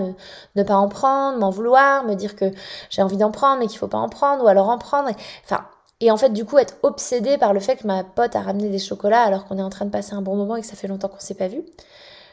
ne, 0.55 0.63
pas 0.63 0.77
en 0.77 0.89
prendre, 0.89 1.39
m'en 1.39 1.51
vouloir, 1.51 2.05
me 2.05 2.15
dire 2.15 2.37
que 2.37 2.51
j'ai 2.91 3.03
envie 3.03 3.17
d'en 3.17 3.31
prendre 3.31 3.61
mais 3.61 3.67
qu'il 3.67 3.79
faut 3.79 3.89
pas 3.89 3.99
en 3.99 4.09
prendre, 4.09 4.45
ou 4.45 4.49
alors 4.49 4.69
en 4.69 4.79
prendre. 4.79 5.11
Enfin, 5.45 5.65
et 6.01 6.11
en 6.11 6.17
fait, 6.17 6.31
du 6.31 6.45
coup, 6.45 6.59
être 6.59 6.77
obsédée 6.83 7.39
par 7.39 7.53
le 7.55 7.61
fait 7.61 7.77
que 7.77 7.87
ma 7.87 8.05
pote 8.05 8.37
a 8.37 8.41
ramené 8.43 8.69
des 8.69 8.79
chocolats 8.79 9.23
alors 9.23 9.47
qu'on 9.47 9.59
est 9.59 9.63
en 9.63 9.71
train 9.71 9.87
de 9.87 9.91
passer 9.91 10.15
un 10.15 10.23
bon 10.23 10.37
moment 10.37 10.57
et 10.57 10.61
que 10.61 10.67
ça 10.67 10.77
fait 10.77 10.89
longtemps 10.89 11.09
qu'on 11.09 11.21
s'est 11.21 11.35
pas 11.35 11.49
vu, 11.49 11.65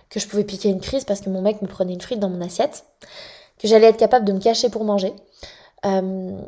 que 0.10 0.19
je 0.19 0.27
pouvais 0.27 0.43
piquer 0.43 0.69
une 0.69 0.81
crise 0.81 1.05
parce 1.05 1.21
que 1.21 1.29
mon 1.29 1.41
mec 1.41 1.62
me 1.62 1.67
prenait 1.67 1.93
une 1.93 2.01
frite 2.01 2.19
dans 2.19 2.29
mon 2.29 2.41
assiette, 2.41 2.86
que 3.60 3.67
j'allais 3.67 3.88
être 3.88 3.98
capable 3.98 4.25
de 4.25 4.33
me 4.33 4.39
cacher 4.39 4.69
pour 4.69 4.83
manger. 4.83 5.13
Euh, 5.86 6.41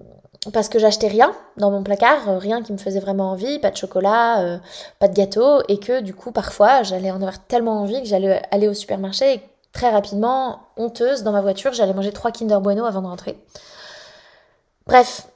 parce 0.51 0.67
que 0.67 0.79
j'achetais 0.79 1.07
rien 1.07 1.33
dans 1.57 1.71
mon 1.71 1.83
placard, 1.83 2.27
euh, 2.27 2.37
rien 2.37 2.61
qui 2.61 2.73
me 2.73 2.77
faisait 2.77 2.99
vraiment 2.99 3.31
envie, 3.31 3.59
pas 3.59 3.71
de 3.71 3.77
chocolat, 3.77 4.41
euh, 4.41 4.57
pas 4.99 5.07
de 5.07 5.13
gâteau, 5.13 5.61
et 5.69 5.79
que 5.79 6.01
du 6.01 6.13
coup 6.13 6.31
parfois 6.31 6.83
j'allais 6.83 7.11
en 7.11 7.17
avoir 7.17 7.45
tellement 7.45 7.81
envie 7.81 8.01
que 8.01 8.07
j'allais 8.07 8.41
aller 8.51 8.67
au 8.67 8.73
supermarché 8.73 9.35
et 9.35 9.41
très 9.71 9.89
rapidement, 9.89 10.59
honteuse, 10.77 11.23
dans 11.23 11.31
ma 11.31 11.41
voiture, 11.41 11.73
j'allais 11.73 11.93
manger 11.93 12.11
trois 12.11 12.31
Kinder 12.31 12.59
Bueno 12.61 12.85
avant 12.85 13.01
de 13.01 13.07
rentrer. 13.07 13.37
Bref, 14.85 15.27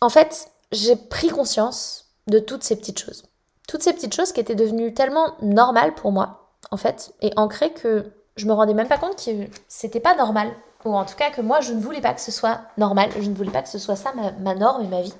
en 0.00 0.10
fait, 0.10 0.48
j'ai 0.72 0.96
pris 0.96 1.28
conscience 1.28 2.06
de 2.26 2.38
toutes 2.38 2.62
ces 2.62 2.76
petites 2.76 2.98
choses. 2.98 3.24
Toutes 3.66 3.82
ces 3.82 3.92
petites 3.92 4.14
choses 4.14 4.32
qui 4.32 4.40
étaient 4.40 4.54
devenues 4.54 4.94
tellement 4.94 5.34
normales 5.40 5.94
pour 5.94 6.12
moi, 6.12 6.50
en 6.70 6.76
fait, 6.76 7.14
et 7.22 7.32
ancrées 7.36 7.72
que 7.72 8.12
je 8.36 8.46
me 8.46 8.52
rendais 8.52 8.74
même 8.74 8.88
pas 8.88 8.98
compte 8.98 9.16
que 9.16 9.30
c'était 9.68 10.00
pas 10.00 10.14
normal 10.14 10.52
ou 10.86 10.94
en 10.94 11.04
tout 11.04 11.16
cas 11.16 11.30
que 11.30 11.40
moi 11.40 11.60
je 11.60 11.72
ne 11.72 11.80
voulais 11.80 12.00
pas 12.00 12.14
que 12.14 12.20
ce 12.20 12.32
soit 12.32 12.60
normal, 12.78 13.10
je 13.20 13.28
ne 13.28 13.34
voulais 13.34 13.50
pas 13.50 13.62
que 13.62 13.68
ce 13.68 13.78
soit 13.78 13.96
ça 13.96 14.12
ma, 14.14 14.54
norme 14.54 14.84
et 14.84 14.88
ma 14.88 15.02
vie, 15.02 15.14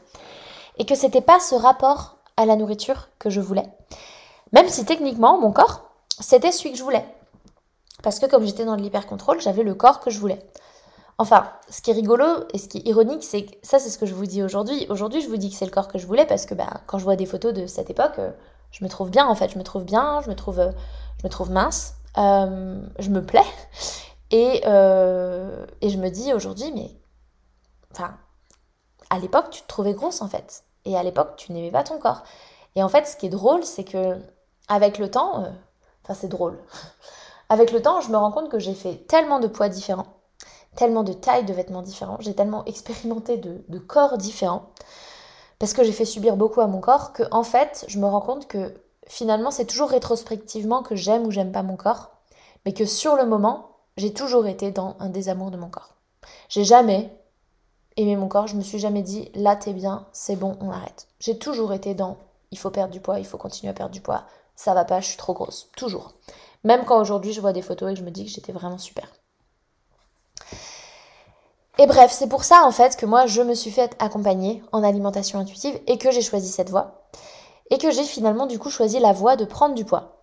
et 0.79 0.87
que 0.87 0.95
c'était 0.95 1.21
pas 1.21 1.41
ce 1.41 1.55
rapport 1.55 2.17
à 2.37 2.47
la 2.47 2.57
nourriture 2.57 3.09
que 3.19 3.31
je 3.31 3.41
voulais. 3.41 3.69
Même 4.53 4.69
si 4.69 4.85
techniquement 4.85 5.39
mon 5.39 5.53
corps 5.53 5.91
c'était 6.21 6.53
celui 6.53 6.73
que 6.73 6.79
je 6.79 6.83
voulais, 6.83 7.05
parce 8.03 8.19
que 8.19 8.27
comme 8.27 8.47
j'étais 8.47 8.65
dans 8.65 8.77
l'hyper-contrôle, 8.77 9.41
j'avais 9.41 9.63
le 9.63 9.75
corps 9.75 10.01
que 10.01 10.11
je 10.11 10.19
voulais. 10.19 10.39
Enfin, 11.19 11.51
ce 11.71 11.81
qui 11.81 11.91
est 11.91 11.95
rigolo 11.95 12.27
et 12.53 12.59
ce 12.59 12.69
qui 12.69 12.79
est 12.79 12.87
ironique, 12.87 13.25
c'est 13.25 13.47
que 13.47 13.53
ça, 13.63 13.79
c'est 13.79 13.89
ce 13.89 13.97
que 13.97 14.05
je 14.05 14.15
vous 14.15 14.27
dis 14.27 14.43
aujourd'hui. 14.43 14.87
Aujourd'hui, 14.91 15.23
je 15.23 15.29
vous 15.29 15.39
dis 15.39 15.49
que 15.51 15.57
c'est 15.57 15.65
le 15.65 15.71
corps 15.71 15.89
que 15.89 15.99
je 15.99 16.07
voulais 16.07 16.27
parce 16.27 16.45
que 16.45 16.55
bah, 16.55 16.69
quand 16.87 16.99
je 16.99 17.05
vois 17.05 17.17
des 17.17 17.25
photos 17.25 17.55
de 17.55 17.67
cette 17.67 17.89
époque, 17.89 18.19
euh, 18.19 18.31
je 18.71 18.85
me 18.85 18.91
trouve 18.91 19.11
bien 19.11 19.27
en 19.27 19.35
fait. 19.35 19.49
Je 19.49 19.59
me 19.59 19.65
trouve 19.65 19.85
bien, 19.85 20.21
je 20.23 20.29
me 20.29 20.35
trouve, 20.35 20.61
euh, 20.61 20.73
je 21.21 21.27
me 21.27 21.31
trouve 21.31 21.51
mince, 21.51 21.95
euh, 22.19 22.79
je 22.99 23.09
me 23.09 23.25
plais. 23.25 23.45
Et, 24.31 24.63
euh, 24.67 25.67
et 25.81 25.89
je 25.89 25.99
me 25.99 26.09
dis 26.09 26.33
aujourd'hui, 26.33 26.73
mais 26.73 26.91
enfin, 27.93 28.17
à 29.11 29.19
l'époque, 29.19 29.51
tu 29.51 29.63
te 29.63 29.69
trouvais 29.69 29.95
grosse 29.95 30.23
en 30.23 30.29
fait. 30.29 30.65
Et 30.85 30.97
à 30.97 31.03
l'époque, 31.03 31.37
tu 31.37 31.53
n'aimais 31.53 31.71
pas 31.71 31.85
ton 31.85 31.99
corps. 31.99 32.23
Et 32.75 32.83
en 32.83 32.89
fait, 32.89 33.07
ce 33.07 33.17
qui 33.17 33.27
est 33.27 33.31
drôle, 33.31 33.65
c'est 33.65 33.85
que 33.85 34.19
avec 34.69 34.99
le 34.99 35.11
temps, 35.11 35.45
euh, 35.45 35.51
enfin, 36.05 36.15
c'est 36.15 36.29
drôle. 36.29 36.59
avec 37.49 37.73
le 37.73 37.81
temps, 37.83 38.01
je 38.01 38.11
me 38.11 38.17
rends 38.17 38.33
compte 38.33 38.51
que 38.51 38.59
j'ai 38.59 38.75
fait 38.75 39.07
tellement 39.07 39.41
de 39.41 39.47
poids 39.47 39.69
différents, 39.69 40.07
tellement 40.75 41.05
de 41.05 41.13
tailles 41.13 41.45
de 41.45 41.53
vêtements 41.53 41.83
différents, 41.83 42.19
j'ai 42.21 42.35
tellement 42.35 42.65
expérimenté 42.65 43.37
de, 43.37 43.65
de 43.69 43.79
corps 43.79 44.19
différents, 44.19 44.71
parce 45.59 45.73
que 45.73 45.85
j'ai 45.85 45.93
fait 45.93 46.05
subir 46.05 46.37
beaucoup 46.37 46.61
à 46.61 46.67
mon 46.67 46.81
corps, 46.81 47.13
que 47.13 47.23
en 47.31 47.45
fait, 47.45 47.85
je 47.89 47.99
me 47.99 48.07
rends 48.07 48.21
compte 48.21 48.47
que 48.47 48.75
finalement, 49.07 49.51
c'est 49.51 49.65
toujours 49.65 49.91
rétrospectivement 49.91 50.83
que 50.83 50.97
j'aime 50.97 51.25
ou 51.27 51.31
j'aime 51.31 51.53
pas 51.53 51.63
mon 51.63 51.77
corps, 51.77 52.11
mais 52.65 52.75
que 52.75 52.85
sur 52.85 53.17
le 53.17 53.25
moment, 53.25 53.76
j'ai 53.97 54.13
toujours 54.13 54.47
été 54.47 54.71
dans 54.71 54.97
un 55.01 55.09
désamour 55.09 55.51
de 55.51 55.57
mon 55.57 55.69
corps. 55.69 55.95
J'ai 56.49 56.65
jamais 56.65 57.11
aimé 57.97 58.17
mon 58.17 58.29
corps, 58.29 58.47
je 58.47 58.57
me 58.57 58.63
suis 58.63 58.79
jamais 58.79 59.03
dit 59.03 59.31
là 59.35 59.57
t'es 59.57 59.73
bien, 59.73 60.07
c'est 60.13 60.37
bon, 60.37 60.57
on 60.61 60.71
arrête. 60.71 61.09
J'ai 61.19 61.39
toujours 61.39 61.73
été 61.73 61.95
dans 61.95 62.19
il 62.51 62.59
faut 62.59 62.71
perdre 62.71 62.93
du 62.93 63.01
poids, 63.01 63.19
il 63.19 63.27
faut 63.27 63.39
continuer 63.39 63.71
à 63.71 63.75
perdre 63.75 63.93
du 63.93 64.01
poids, 64.01 64.25
ça 64.55 64.75
va 64.75 64.85
pas, 64.85 65.01
je 65.01 65.09
suis 65.09 65.17
trop 65.17 65.35
grosse, 65.35 65.69
toujours. 65.77 66.13
Même 66.65 66.85
quand 66.85 67.01
aujourd'hui 67.01 67.33
je 67.33 67.41
vois 67.41 67.53
des 67.53 67.63
photos 67.63 67.91
et 67.91 67.95
que 67.95 68.01
je 68.01 68.05
me 68.05 68.11
dis 68.11 68.25
que 68.25 68.31
j'étais 68.31 68.53
vraiment 68.53 68.79
super. 68.79 69.09
Et 71.79 71.87
bref, 71.87 72.11
c'est 72.11 72.29
pour 72.29 72.45
ça 72.45 72.65
en 72.65 72.71
fait 72.71 72.97
que 72.97 73.07
moi 73.07 73.27
je 73.27 73.43
me 73.43 73.55
suis 73.55 73.71
fait 73.71 73.95
accompagner 73.99 74.63
en 74.73 74.83
alimentation 74.83 75.39
intuitive 75.39 75.79
et 75.87 75.99
que 75.99 76.11
j'ai 76.11 76.23
choisi 76.23 76.49
cette 76.49 76.71
voie. 76.71 77.09
Et 77.71 77.79
que 77.79 77.91
j'ai 77.91 78.05
finalement 78.05 78.47
du 78.47 78.59
coup 78.59 78.71
choisi 78.71 78.99
la 78.99 79.13
voie 79.13 79.37
de 79.37 79.45
prendre 79.45 79.75
du 79.75 79.85
poids. 79.85 80.16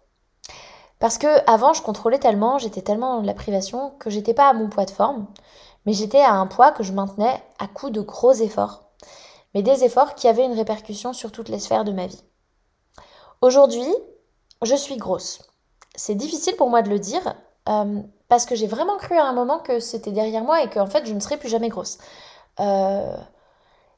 Parce 1.03 1.17
que 1.17 1.27
avant, 1.51 1.73
je 1.73 1.81
contrôlais 1.81 2.17
tellement, 2.17 2.59
j'étais 2.59 2.81
tellement 2.81 3.17
dans 3.17 3.23
la 3.23 3.33
privation 3.33 3.91
que 3.99 4.09
j'étais 4.09 4.33
pas 4.33 4.47
à 4.47 4.53
mon 4.53 4.69
poids 4.69 4.85
de 4.85 4.89
forme, 4.89 5.27
mais 5.85 5.91
j'étais 5.91 6.21
à 6.21 6.31
un 6.31 6.47
poids 6.47 6.71
que 6.71 6.81
je 6.81 6.93
maintenais 6.93 7.43
à 7.59 7.67
coup 7.67 7.89
de 7.89 7.99
gros 7.99 8.31
efforts. 8.31 8.83
Mais 9.53 9.63
des 9.63 9.83
efforts 9.83 10.15
qui 10.15 10.29
avaient 10.29 10.45
une 10.45 10.53
répercussion 10.53 11.11
sur 11.11 11.33
toutes 11.33 11.49
les 11.49 11.59
sphères 11.59 11.83
de 11.83 11.91
ma 11.91 12.07
vie. 12.07 12.23
Aujourd'hui, 13.41 13.93
je 14.61 14.75
suis 14.75 14.95
grosse. 14.95 15.41
C'est 15.93 16.15
difficile 16.15 16.55
pour 16.55 16.69
moi 16.69 16.81
de 16.81 16.89
le 16.89 16.99
dire 16.99 17.35
euh, 17.67 18.01
parce 18.29 18.45
que 18.45 18.55
j'ai 18.55 18.67
vraiment 18.67 18.95
cru 18.95 19.17
à 19.17 19.25
un 19.25 19.33
moment 19.33 19.59
que 19.59 19.81
c'était 19.81 20.13
derrière 20.13 20.45
moi 20.45 20.63
et 20.63 20.69
qu'en 20.69 20.87
fait 20.87 21.05
je 21.05 21.13
ne 21.13 21.19
serais 21.19 21.35
plus 21.35 21.49
jamais 21.49 21.67
grosse. 21.67 21.97
Euh, 22.61 23.17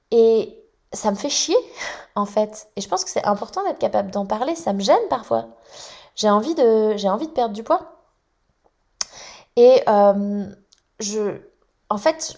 et 0.09 0.59
ça 0.91 1.11
me 1.11 1.15
fait 1.15 1.29
chier 1.29 1.57
en 2.15 2.25
fait. 2.25 2.67
Et 2.75 2.81
je 2.81 2.89
pense 2.89 3.05
que 3.05 3.11
c'est 3.11 3.25
important 3.25 3.63
d'être 3.63 3.77
capable 3.77 4.09
d'en 4.09 4.25
parler. 4.25 4.55
Ça 4.55 4.73
me 4.73 4.79
gêne 4.79 5.07
parfois 5.07 5.49
j'ai 6.15 6.29
envie 6.29 6.55
de, 6.55 6.95
j'ai 6.97 7.09
envie 7.09 7.27
de 7.27 7.31
perdre 7.31 7.53
du 7.53 7.63
poids. 7.63 7.81
Et 9.55 9.81
euh, 9.87 10.45
je, 10.99 11.41
en 11.89 11.97
fait, 11.97 12.37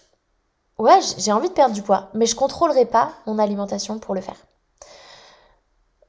ouais, 0.77 0.99
j'ai 1.17 1.31
envie 1.31 1.49
de 1.49 1.53
perdre 1.53 1.73
du 1.73 1.81
poids, 1.81 2.09
mais 2.13 2.25
je 2.25 2.35
contrôlerai 2.35 2.85
pas 2.85 3.13
mon 3.25 3.39
alimentation 3.39 3.99
pour 3.99 4.13
le 4.15 4.21
faire. 4.21 4.37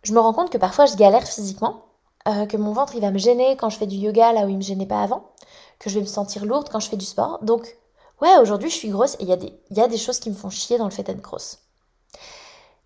Je 0.02 0.12
me 0.12 0.20
rends 0.20 0.32
compte 0.32 0.50
que 0.50 0.58
parfois 0.58 0.86
je 0.86 0.96
galère 0.96 1.26
physiquement, 1.26 1.84
euh, 2.28 2.46
que 2.46 2.56
mon 2.56 2.72
ventre 2.72 2.94
il 2.94 3.00
va 3.00 3.10
me 3.10 3.18
gêner 3.18 3.56
quand 3.56 3.70
je 3.70 3.78
fais 3.78 3.86
du 3.86 3.96
yoga 3.96 4.32
là 4.32 4.46
où 4.46 4.48
il 4.48 4.56
me 4.56 4.62
gênait 4.62 4.86
pas 4.86 5.02
avant, 5.02 5.32
que 5.78 5.90
je 5.90 5.94
vais 5.94 6.02
me 6.02 6.06
sentir 6.06 6.44
lourde 6.44 6.68
quand 6.70 6.80
je 6.80 6.88
fais 6.88 6.96
du 6.96 7.06
sport. 7.06 7.38
Donc, 7.42 7.76
ouais, 8.20 8.36
aujourd'hui 8.38 8.70
je 8.70 8.76
suis 8.76 8.90
grosse 8.90 9.14
et 9.14 9.22
il 9.22 9.28
y, 9.28 9.32
a 9.32 9.36
des, 9.36 9.52
y 9.70 9.80
a 9.80 9.88
des 9.88 9.98
choses 9.98 10.18
qui 10.20 10.30
me 10.30 10.34
font 10.34 10.50
chier 10.50 10.78
dans 10.78 10.84
le 10.84 10.90
fait 10.90 11.02
d'être 11.02 11.20
grosse. 11.20 11.58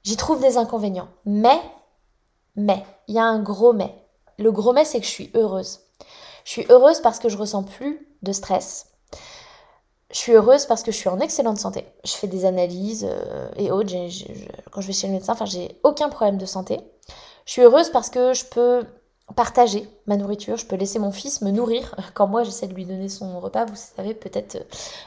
J'y 0.05 0.17
trouve 0.17 0.41
des 0.41 0.57
inconvénients, 0.57 1.09
mais, 1.25 1.61
mais, 2.57 2.85
il 3.09 3.15
y 3.15 3.19
a 3.19 3.25
un 3.25 3.41
gros 3.41 3.73
mais. 3.73 3.95
Le 4.39 4.53
gros 4.53 4.73
mais, 4.73 4.85
c'est 4.85 5.01
que 5.01 5.07
je 5.07 5.11
suis 5.11 5.31
heureuse. 5.35 5.81
Je 6.45 6.51
suis 6.51 6.67
heureuse 6.69 7.01
parce 7.01 7.19
que 7.19 7.29
je 7.29 7.37
ressens 7.37 7.63
plus 7.63 8.07
de 8.23 8.33
stress. 8.33 8.87
Je 10.13 10.19
suis 10.19 10.33
heureuse 10.33 10.67
parce 10.67 10.83
que 10.83 10.93
je 10.93 10.97
suis 10.97 11.09
en 11.09 11.21
excellente 11.21 11.59
santé. 11.59 11.87
Je 12.05 12.13
fais 12.13 12.27
des 12.27 12.45
analyses 12.45 13.07
euh, 13.09 13.49
et 13.57 13.71
autres. 13.71 13.95
quand 14.71 14.81
je 14.81 14.87
vais 14.87 14.93
chez 14.93 15.07
le 15.07 15.15
médecin, 15.15 15.33
enfin, 15.33 15.47
j'ai 15.47 15.81
aucun 15.85 16.11
problème 16.11 16.37
de 16.37 16.47
santé. 16.47 16.81
Je 17.47 17.53
suis 17.53 17.63
heureuse 17.63 17.91
parce 17.91 18.11
que 18.11 18.35
je 18.35 18.45
peux 18.45 18.85
partager 19.35 19.89
ma 20.07 20.17
nourriture, 20.19 20.59
je 20.59 20.67
peux 20.67 20.77
laisser 20.77 20.99
mon 20.99 21.13
fils 21.13 21.41
me 21.41 21.51
nourrir 21.51 21.95
quand 22.15 22.27
moi 22.27 22.45
j'essaie 22.45 22.67
de 22.67 22.75
lui 22.75 22.85
donner 22.85 23.09
son 23.09 23.41
repas. 23.41 23.65
Vous 23.65 23.77
savez 23.77 24.15
peut-être, 24.15 24.57
euh, 24.57 24.65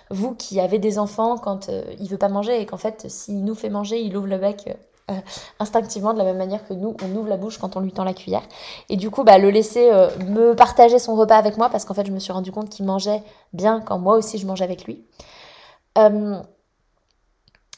vous 0.10 0.34
qui 0.34 0.60
avez 0.60 0.80
des 0.80 0.98
enfants, 0.98 1.38
quand 1.38 1.70
euh, 1.70 1.84
il 2.00 2.10
veut 2.10 2.18
pas 2.18 2.30
manger 2.30 2.60
et 2.60 2.66
qu'en 2.66 2.78
fait 2.78 3.10
s'il 3.10 3.44
nous 3.44 3.56
fait 3.56 3.70
manger, 3.70 4.02
il 4.02 4.18
ouvre 4.18 4.28
le 4.28 4.38
bec 4.40 4.76
euh, 5.12 5.13
instinctivement 5.60 6.13
de 6.13 6.18
la 6.18 6.24
même 6.24 6.38
manière 6.38 6.68
que 6.68 6.74
nous, 6.74 6.96
on 7.04 7.15
ouvre 7.15 7.28
la 7.28 7.38
bouche 7.38 7.58
quand 7.58 7.76
on 7.76 7.80
lui 7.80 7.91
tend 7.91 8.04
la 8.04 8.13
cuillère. 8.13 8.44
Et 8.89 8.98
du 8.98 9.10
coup, 9.10 9.24
bah, 9.24 9.38
le 9.38 9.50
laisser 9.50 9.91
me 10.28 10.56
partager 10.56 11.00
son 11.00 11.15
repas 11.15 11.38
avec 11.38 11.58
moi 11.58 11.70
parce 11.70 11.86
qu'en 11.86 11.94
fait 11.94 12.06
je 12.06 12.12
me 12.12 12.20
suis 12.20 12.34
rendu 12.34 12.52
compte 12.52 12.70
qu'il 12.70 12.86
mangeait 12.86 13.24
bien 13.54 13.82
quand 13.82 14.00
moi 14.00 14.15
aussi 14.15 14.38
je 14.38 14.48
mangeais 14.48 14.63
avec 14.63 14.86
lui. 14.86 15.06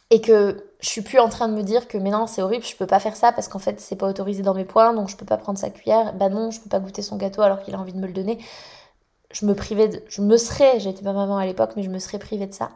et 0.09 0.21
que 0.21 0.67
je 0.79 0.89
suis 0.89 1.01
plus 1.01 1.19
en 1.19 1.29
train 1.29 1.47
de 1.47 1.53
me 1.53 1.63
dire 1.63 1.87
que 1.87 1.97
mais 1.97 2.11
non 2.11 2.27
c'est 2.27 2.41
horrible 2.41 2.63
je 2.63 2.75
peux 2.75 2.85
pas 2.85 2.99
faire 2.99 3.15
ça 3.15 3.31
parce 3.31 3.47
qu'en 3.47 3.59
fait 3.59 3.79
c'est 3.81 3.95
pas 3.95 4.07
autorisé 4.07 4.43
dans 4.43 4.53
mes 4.53 4.65
points 4.65 4.93
donc 4.93 5.09
je 5.09 5.15
peux 5.15 5.25
pas 5.25 5.37
prendre 5.37 5.57
sa 5.57 5.69
cuillère 5.69 6.13
bah 6.13 6.29
non 6.29 6.51
je 6.51 6.61
peux 6.61 6.69
pas 6.69 6.79
goûter 6.79 7.01
son 7.01 7.17
gâteau 7.17 7.41
alors 7.41 7.61
qu'il 7.61 7.73
a 7.75 7.79
envie 7.79 7.93
de 7.93 7.99
me 7.99 8.07
le 8.07 8.13
donner 8.13 8.37
je 9.31 9.45
me 9.45 9.55
privais 9.55 10.03
je 10.07 10.21
me 10.21 10.37
serais 10.37 10.79
j'étais 10.79 11.03
pas 11.03 11.13
maman 11.13 11.37
à 11.37 11.45
l'époque 11.45 11.71
mais 11.75 11.83
je 11.83 11.89
me 11.89 11.99
serais 11.99 12.19
privée 12.19 12.45
de 12.45 12.53
ça 12.53 12.69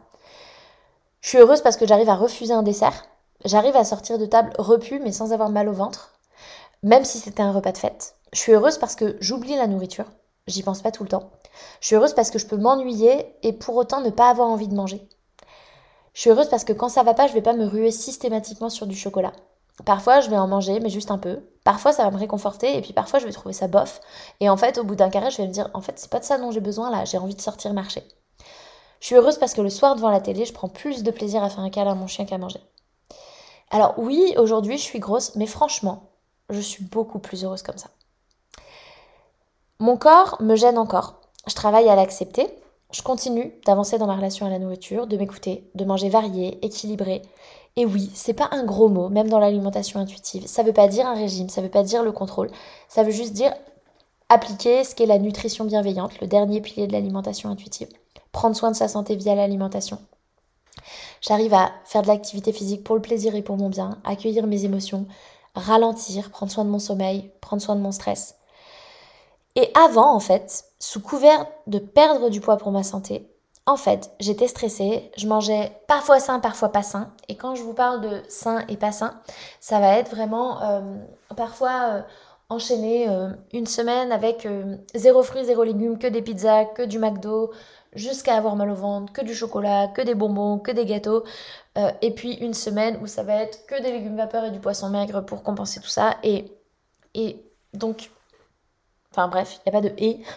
je 1.20 1.28
suis 1.28 1.38
heureuse 1.38 1.60
parce 1.60 1.76
que 1.76 1.86
j'arrive 1.86 2.08
à 2.08 2.16
refuser 2.16 2.52
un 2.52 2.64
dessert 2.64 3.06
j'arrive 3.44 3.76
à 3.76 3.84
sortir 3.84 4.18
de 4.18 4.26
table 4.26 4.52
repu 4.58 4.98
mais 5.00 5.12
sans 5.12 5.32
avoir 5.32 5.50
mal 5.50 5.68
au 5.68 5.72
ventre 5.72 6.12
même 6.82 7.04
si 7.04 7.18
c'était 7.18 7.42
un 7.42 7.52
repas 7.52 7.72
de 7.72 7.78
fête 7.78 8.16
je 8.32 8.38
suis 8.38 8.52
heureuse 8.52 8.78
parce 8.78 8.94
que 8.94 9.16
j'oublie 9.20 9.56
la 9.56 9.66
nourriture 9.66 10.06
j'y 10.46 10.62
pense 10.62 10.82
pas 10.82 10.90
tout 10.90 11.02
le 11.02 11.08
temps 11.08 11.30
je 11.80 11.86
suis 11.86 11.96
heureuse 11.96 12.14
parce 12.14 12.30
que 12.30 12.38
je 12.38 12.46
peux 12.46 12.56
m'ennuyer 12.56 13.36
et 13.42 13.52
pour 13.52 13.76
autant 13.76 14.00
ne 14.00 14.10
pas 14.10 14.30
avoir 14.30 14.48
envie 14.48 14.68
de 14.68 14.74
manger 14.74 15.08
je 16.14 16.20
suis 16.20 16.30
heureuse 16.30 16.48
parce 16.48 16.64
que 16.64 16.72
quand 16.72 16.88
ça 16.90 17.02
va 17.02 17.14
pas, 17.14 17.26
je 17.26 17.32
vais 17.32 17.42
pas 17.42 17.54
me 17.54 17.66
ruer 17.66 17.90
systématiquement 17.90 18.68
sur 18.68 18.86
du 18.86 18.94
chocolat. 18.94 19.32
Parfois, 19.86 20.20
je 20.20 20.28
vais 20.28 20.36
en 20.36 20.46
manger, 20.46 20.78
mais 20.80 20.90
juste 20.90 21.10
un 21.10 21.16
peu. 21.18 21.40
Parfois, 21.64 21.92
ça 21.92 22.04
va 22.04 22.10
me 22.10 22.18
réconforter, 22.18 22.76
et 22.76 22.82
puis 22.82 22.92
parfois, 22.92 23.18
je 23.18 23.24
vais 23.24 23.32
trouver 23.32 23.54
ça 23.54 23.66
bof. 23.66 24.00
Et 24.40 24.50
en 24.50 24.56
fait, 24.58 24.76
au 24.76 24.84
bout 24.84 24.94
d'un 24.94 25.08
carré, 25.08 25.30
je 25.30 25.38
vais 25.38 25.46
me 25.48 25.52
dire, 25.52 25.70
en 25.72 25.80
fait, 25.80 25.98
c'est 25.98 26.10
pas 26.10 26.20
de 26.20 26.24
ça 26.24 26.36
dont 26.36 26.50
j'ai 26.50 26.60
besoin 26.60 26.90
là, 26.90 27.04
j'ai 27.06 27.16
envie 27.16 27.34
de 27.34 27.40
sortir 27.40 27.72
marcher. 27.72 28.02
Je 29.00 29.06
suis 29.06 29.14
heureuse 29.16 29.38
parce 29.38 29.54
que 29.54 29.62
le 29.62 29.70
soir, 29.70 29.96
devant 29.96 30.10
la 30.10 30.20
télé, 30.20 30.44
je 30.44 30.52
prends 30.52 30.68
plus 30.68 31.02
de 31.02 31.10
plaisir 31.10 31.42
à 31.42 31.48
faire 31.48 31.60
un 31.60 31.70
câlin 31.70 31.92
à 31.92 31.94
mon 31.94 32.06
chien 32.06 32.26
qu'à 32.26 32.38
manger. 32.38 32.60
Alors 33.72 33.94
oui, 33.96 34.34
aujourd'hui, 34.36 34.76
je 34.76 34.82
suis 34.82 35.00
grosse, 35.00 35.34
mais 35.34 35.46
franchement, 35.46 36.10
je 36.50 36.60
suis 36.60 36.84
beaucoup 36.84 37.18
plus 37.18 37.42
heureuse 37.42 37.62
comme 37.62 37.78
ça. 37.78 37.88
Mon 39.78 39.96
corps 39.96 40.36
me 40.40 40.54
gêne 40.56 40.78
encore. 40.78 41.20
Je 41.48 41.54
travaille 41.54 41.88
à 41.88 41.96
l'accepter, 41.96 42.46
je 42.92 43.02
continue 43.02 43.54
d'avancer 43.64 43.96
dans 43.96 44.06
ma 44.06 44.14
relation 44.14 44.44
à 44.44 44.50
la 44.50 44.58
nourriture, 44.58 45.06
de 45.06 45.16
m'écouter, 45.16 45.70
de 45.74 45.84
manger 45.84 46.10
varié, 46.10 46.64
équilibré. 46.64 47.22
Et 47.76 47.86
oui, 47.86 48.10
c'est 48.14 48.34
pas 48.34 48.50
un 48.52 48.64
gros 48.64 48.88
mot, 48.88 49.08
même 49.08 49.30
dans 49.30 49.38
l'alimentation 49.38 49.98
intuitive. 49.98 50.46
Ça 50.46 50.62
veut 50.62 50.74
pas 50.74 50.88
dire 50.88 51.06
un 51.06 51.14
régime, 51.14 51.48
ça 51.48 51.62
veut 51.62 51.70
pas 51.70 51.82
dire 51.82 52.02
le 52.02 52.12
contrôle. 52.12 52.50
Ça 52.88 53.02
veut 53.02 53.10
juste 53.10 53.32
dire 53.32 53.54
appliquer 54.28 54.84
ce 54.84 54.94
qu'est 54.94 55.06
la 55.06 55.18
nutrition 55.18 55.64
bienveillante, 55.64 56.20
le 56.20 56.26
dernier 56.26 56.60
pilier 56.60 56.86
de 56.86 56.92
l'alimentation 56.92 57.48
intuitive. 57.48 57.88
Prendre 58.30 58.54
soin 58.54 58.70
de 58.70 58.76
sa 58.76 58.88
santé 58.88 59.16
via 59.16 59.34
l'alimentation. 59.34 59.98
J'arrive 61.20 61.54
à 61.54 61.72
faire 61.84 62.02
de 62.02 62.08
l'activité 62.08 62.52
physique 62.52 62.84
pour 62.84 62.96
le 62.96 63.02
plaisir 63.02 63.34
et 63.34 63.42
pour 63.42 63.56
mon 63.56 63.68
bien, 63.68 63.98
accueillir 64.04 64.46
mes 64.46 64.64
émotions, 64.64 65.06
ralentir, 65.54 66.30
prendre 66.30 66.50
soin 66.50 66.64
de 66.64 66.70
mon 66.70 66.78
sommeil, 66.78 67.30
prendre 67.40 67.62
soin 67.62 67.76
de 67.76 67.80
mon 67.80 67.92
stress. 67.92 68.36
Et 69.54 69.70
avant, 69.74 70.14
en 70.14 70.20
fait, 70.20 70.64
sous 70.78 71.00
couvert 71.00 71.46
de 71.66 71.78
perdre 71.78 72.30
du 72.30 72.40
poids 72.40 72.56
pour 72.56 72.72
ma 72.72 72.82
santé, 72.82 73.28
en 73.66 73.76
fait, 73.76 74.10
j'étais 74.18 74.48
stressée, 74.48 75.12
je 75.16 75.28
mangeais 75.28 75.72
parfois 75.86 76.18
sain, 76.18 76.40
parfois 76.40 76.70
pas 76.70 76.82
sain. 76.82 77.12
Et 77.28 77.36
quand 77.36 77.54
je 77.54 77.62
vous 77.62 77.74
parle 77.74 78.00
de 78.00 78.22
sain 78.28 78.64
et 78.68 78.76
pas 78.76 78.90
sain, 78.90 79.20
ça 79.60 79.78
va 79.78 79.98
être 79.98 80.10
vraiment 80.10 80.60
euh, 80.62 80.80
parfois 81.36 81.80
euh, 81.90 82.02
enchaîner 82.48 83.08
euh, 83.08 83.28
une 83.52 83.66
semaine 83.66 84.10
avec 84.10 84.48
zéro 84.94 85.22
fruits, 85.22 85.44
zéro 85.44 85.62
légumes, 85.62 85.98
que 85.98 86.08
des 86.08 86.22
pizzas, 86.22 86.64
que 86.64 86.82
du 86.82 86.98
McDo, 86.98 87.52
jusqu'à 87.94 88.36
avoir 88.36 88.56
mal 88.56 88.70
au 88.70 88.74
ventre, 88.74 89.12
que 89.12 89.22
du 89.22 89.34
chocolat, 89.34 89.88
que 89.88 90.02
des 90.02 90.14
bonbons, 90.14 90.58
que 90.58 90.70
des 90.72 90.86
gâteaux. 90.86 91.24
et 92.00 92.10
puis 92.12 92.34
une 92.34 92.54
semaine 92.54 92.98
où 93.02 93.06
ça 93.06 93.22
va 93.22 93.34
être 93.34 93.66
que 93.66 93.80
des 93.82 93.92
légumes 93.92 94.16
vapeur 94.16 94.44
et 94.44 94.50
du 94.50 94.60
poisson 94.60 94.88
maigre 94.88 95.20
pour 95.20 95.42
compenser 95.42 95.80
tout 95.80 95.88
ça. 95.88 96.16
Et, 96.22 96.52
et 97.14 97.42
donc 97.74 98.10
Enfin 99.12 99.28
bref, 99.28 99.58
il 99.58 99.70
n'y 99.70 99.76
a 99.76 99.80
pas 99.80 99.88
de 99.88 99.94
et. 99.98 100.22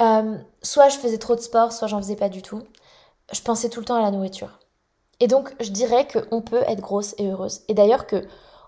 Euh, 0.00 0.38
soit 0.62 0.90
je 0.90 0.96
faisais 0.96 1.18
trop 1.18 1.34
de 1.34 1.40
sport, 1.40 1.72
soit 1.72 1.88
j'en 1.88 1.98
faisais 1.98 2.14
pas 2.14 2.28
du 2.28 2.40
tout. 2.40 2.62
Je 3.32 3.42
pensais 3.42 3.68
tout 3.68 3.80
le 3.80 3.84
temps 3.84 3.96
à 3.96 4.00
la 4.00 4.12
nourriture. 4.12 4.60
Et 5.18 5.26
donc 5.26 5.52
je 5.58 5.70
dirais 5.70 6.06
qu'on 6.06 6.40
peut 6.40 6.62
être 6.68 6.78
grosse 6.78 7.16
et 7.18 7.28
heureuse. 7.28 7.62
Et 7.66 7.74
d'ailleurs 7.74 8.06
que, 8.06 8.24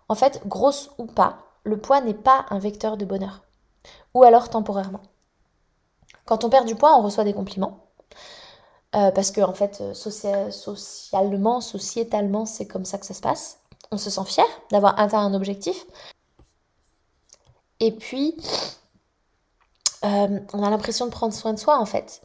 en 0.09 0.17
fait, 0.17 0.43
grosse 0.49 0.91
ou 0.99 1.07
pas, 1.07 1.39
le 1.63 1.77
poids 1.77 2.01
n'est 2.01 2.15
pas 2.15 2.47
un 2.51 2.59
vecteur 2.59 2.97
de 2.97 3.05
bonheur. 3.05 3.43
Ou 4.15 4.25
alors 4.25 4.49
temporairement. 4.49 5.03
Quand 6.31 6.45
on 6.45 6.49
perd 6.49 6.65
du 6.65 6.77
poids, 6.77 6.97
on 6.97 7.03
reçoit 7.03 7.25
des 7.25 7.33
compliments. 7.33 7.89
Euh, 8.95 9.11
parce 9.11 9.33
que 9.33 9.41
en 9.41 9.53
fait, 9.53 9.83
socialement, 9.95 11.61
sociétalement, 11.61 12.47
c'est 12.47 12.69
comme 12.69 12.85
ça 12.85 12.99
que 12.99 13.07
ça 13.07 13.15
se 13.15 13.21
passe. 13.21 13.59
On 13.91 13.99
se 13.99 14.11
sent 14.11 14.25
fier 14.27 14.45
d'avoir 14.71 14.97
atteint 15.01 15.19
un 15.19 15.35
objectif. 15.35 15.85
Et 17.81 17.91
puis, 17.91 18.37
euh, 20.05 20.39
on 20.53 20.63
a 20.63 20.71
l'impression 20.71 21.07
de 21.07 21.11
prendre 21.11 21.35
soin 21.35 21.53
de 21.53 21.59
soi 21.59 21.77
en 21.81 21.85
fait. 21.85 22.23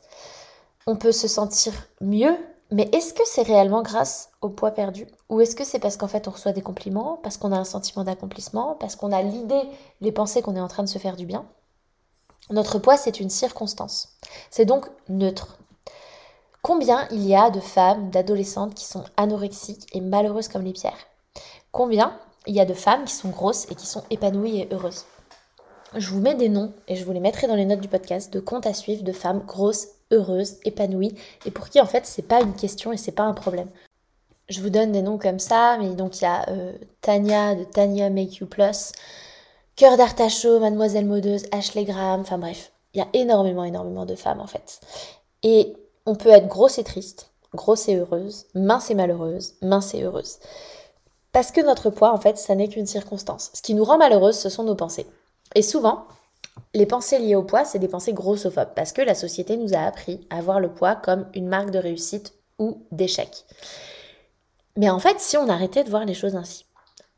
On 0.85 0.97
peut 0.97 1.11
se 1.11 1.27
sentir 1.27 1.73
mieux, 1.99 2.37
mais 2.69 2.87
est-ce 2.93 3.11
que 3.11 3.23
c'est 3.25 3.41
réellement 3.41 3.81
grâce 3.81 4.29
au 4.41 4.49
poids 4.49 4.69
perdu? 4.69 5.07
Ou 5.29 5.41
est-ce 5.41 5.55
que 5.55 5.63
c'est 5.63 5.79
parce 5.79 5.97
qu'en 5.97 6.07
fait 6.07 6.27
on 6.27 6.31
reçoit 6.31 6.51
des 6.51 6.61
compliments, 6.61 7.19
parce 7.23 7.37
qu'on 7.37 7.51
a 7.51 7.57
un 7.57 7.63
sentiment 7.63 8.03
d'accomplissement, 8.03 8.75
parce 8.79 8.95
qu'on 8.95 9.11
a 9.11 9.23
l'idée, 9.23 9.63
les 10.01 10.11
pensées 10.11 10.43
qu'on 10.43 10.55
est 10.55 10.61
en 10.61 10.67
train 10.67 10.83
de 10.83 10.89
se 10.89 10.99
faire 10.99 11.15
du 11.15 11.25
bien? 11.25 11.47
Notre 12.49 12.77
poids, 12.79 12.97
c'est 12.97 13.19
une 13.19 13.29
circonstance. 13.29 14.09
C'est 14.51 14.65
donc 14.65 14.85
neutre. 15.09 15.57
Combien 16.61 17.07
il 17.11 17.25
y 17.25 17.35
a 17.35 17.49
de 17.49 17.59
femmes, 17.59 18.09
d'adolescentes 18.09 18.75
qui 18.75 18.85
sont 18.85 19.03
anorexiques 19.17 19.87
et 19.93 20.01
malheureuses 20.01 20.47
comme 20.47 20.63
les 20.63 20.73
pierres? 20.73 21.07
Combien 21.71 22.19
il 22.47 22.55
y 22.55 22.59
a 22.59 22.65
de 22.65 22.73
femmes 22.73 23.05
qui 23.05 23.13
sont 23.13 23.29
grosses 23.29 23.65
et 23.71 23.75
qui 23.75 23.87
sont 23.87 24.03
épanouies 24.09 24.61
et 24.61 24.69
heureuses? 24.71 25.05
Je 25.95 26.09
vous 26.09 26.19
mets 26.19 26.35
des 26.35 26.49
noms 26.49 26.73
et 26.87 26.95
je 26.95 27.05
vous 27.05 27.13
les 27.13 27.19
mettrai 27.19 27.47
dans 27.47 27.55
les 27.55 27.65
notes 27.65 27.81
du 27.81 27.87
podcast 27.87 28.31
de 28.33 28.39
comptes 28.39 28.67
à 28.67 28.73
suivre 28.73 29.03
de 29.03 29.11
femmes 29.11 29.43
grosses, 29.45 29.87
heureuses, 30.11 30.57
épanouies 30.65 31.15
et 31.45 31.51
pour 31.51 31.69
qui 31.69 31.79
en 31.79 31.85
fait 31.85 32.05
c'est 32.05 32.27
pas 32.27 32.41
une 32.41 32.53
question 32.53 32.91
et 32.91 32.97
c'est 32.97 33.11
pas 33.11 33.23
un 33.23 33.33
problème. 33.33 33.69
Je 34.49 34.61
vous 34.61 34.69
donne 34.69 34.91
des 34.91 35.01
noms 35.01 35.17
comme 35.17 35.39
ça, 35.39 35.77
mais 35.79 35.89
donc 35.95 36.19
il 36.19 36.23
y 36.23 36.27
a 36.27 36.49
euh, 36.49 36.73
Tania 37.01 37.55
de 37.55 37.63
Tania 37.63 38.09
Make 38.09 38.35
You 38.35 38.47
Plus, 38.47 38.91
Cœur 39.75 39.97
d'Artachaud, 39.97 40.61
Mademoiselle 40.61 41.05
Modeuse, 41.05 41.47
Ashley 41.51 41.83
Graham, 41.83 42.21
enfin 42.21 42.37
bref, 42.37 42.71
il 42.93 42.99
y 42.99 43.01
a 43.01 43.09
énormément, 43.11 43.65
énormément 43.65 44.05
de 44.05 44.15
femmes 44.15 44.39
en 44.39 44.47
fait. 44.47 44.79
Et 45.43 45.75
on 46.05 46.15
peut 46.15 46.29
être 46.29 46.47
grosse 46.47 46.77
et 46.77 46.85
triste, 46.85 47.31
grosse 47.53 47.89
et 47.89 47.97
heureuse, 47.97 48.45
mince 48.53 48.89
et 48.89 48.95
malheureuse, 48.95 49.55
mince 49.61 49.93
et 49.93 50.03
heureuse. 50.03 50.37
Parce 51.33 51.51
que 51.51 51.59
notre 51.59 51.89
poids, 51.89 52.13
en 52.13 52.17
fait, 52.17 52.37
ça 52.37 52.55
n'est 52.55 52.69
qu'une 52.69 52.85
circonstance. 52.85 53.51
Ce 53.53 53.61
qui 53.61 53.73
nous 53.73 53.83
rend 53.83 53.97
malheureuse, 53.97 54.37
ce 54.37 54.47
sont 54.47 54.63
nos 54.63 54.75
pensées. 54.75 55.07
Et 55.55 55.61
souvent, 55.61 56.05
les 56.73 56.85
pensées 56.85 57.19
liées 57.19 57.35
au 57.35 57.43
poids, 57.43 57.65
c'est 57.65 57.79
des 57.79 57.89
pensées 57.89 58.13
grossophobes, 58.13 58.73
parce 58.75 58.93
que 58.93 59.01
la 59.01 59.13
société 59.13 59.57
nous 59.57 59.73
a 59.73 59.79
appris 59.79 60.25
à 60.29 60.39
voir 60.39 60.61
le 60.61 60.73
poids 60.73 60.95
comme 60.95 61.27
une 61.33 61.49
marque 61.49 61.71
de 61.71 61.79
réussite 61.79 62.33
ou 62.59 62.85
d'échec. 62.93 63.43
Mais 64.77 64.89
en 64.89 64.99
fait, 64.99 65.19
si 65.19 65.35
on 65.35 65.49
arrêtait 65.49 65.83
de 65.83 65.89
voir 65.89 66.05
les 66.05 66.13
choses 66.13 66.37
ainsi, 66.37 66.65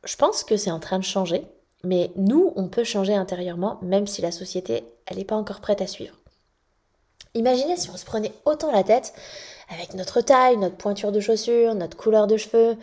je 0.04 0.15
pense 0.15 0.43
que 0.43 0.58
c'est 0.58 0.72
en 0.72 0.80
train 0.80 0.98
de 0.98 1.04
changer, 1.04 1.48
mais 1.83 2.11
nous, 2.15 2.53
on 2.55 2.67
peut 2.67 2.83
changer 2.83 3.13
intérieurement, 3.13 3.79
même 3.81 4.07
si 4.07 4.21
la 4.21 4.31
société, 4.31 4.83
elle 5.05 5.17
n'est 5.17 5.25
pas 5.25 5.35
encore 5.35 5.61
prête 5.61 5.81
à 5.81 5.87
suivre. 5.87 6.15
Imaginez 7.33 7.77
si 7.77 7.89
on 7.89 7.97
se 7.97 8.05
prenait 8.05 8.33
autant 8.45 8.71
la 8.71 8.83
tête 8.83 9.13
avec 9.69 9.93
notre 9.93 10.21
taille, 10.21 10.57
notre 10.57 10.77
pointure 10.77 11.11
de 11.11 11.19
chaussures, 11.19 11.75
notre 11.75 11.97
couleur 11.97 12.27
de 12.27 12.37
cheveux. 12.37 12.77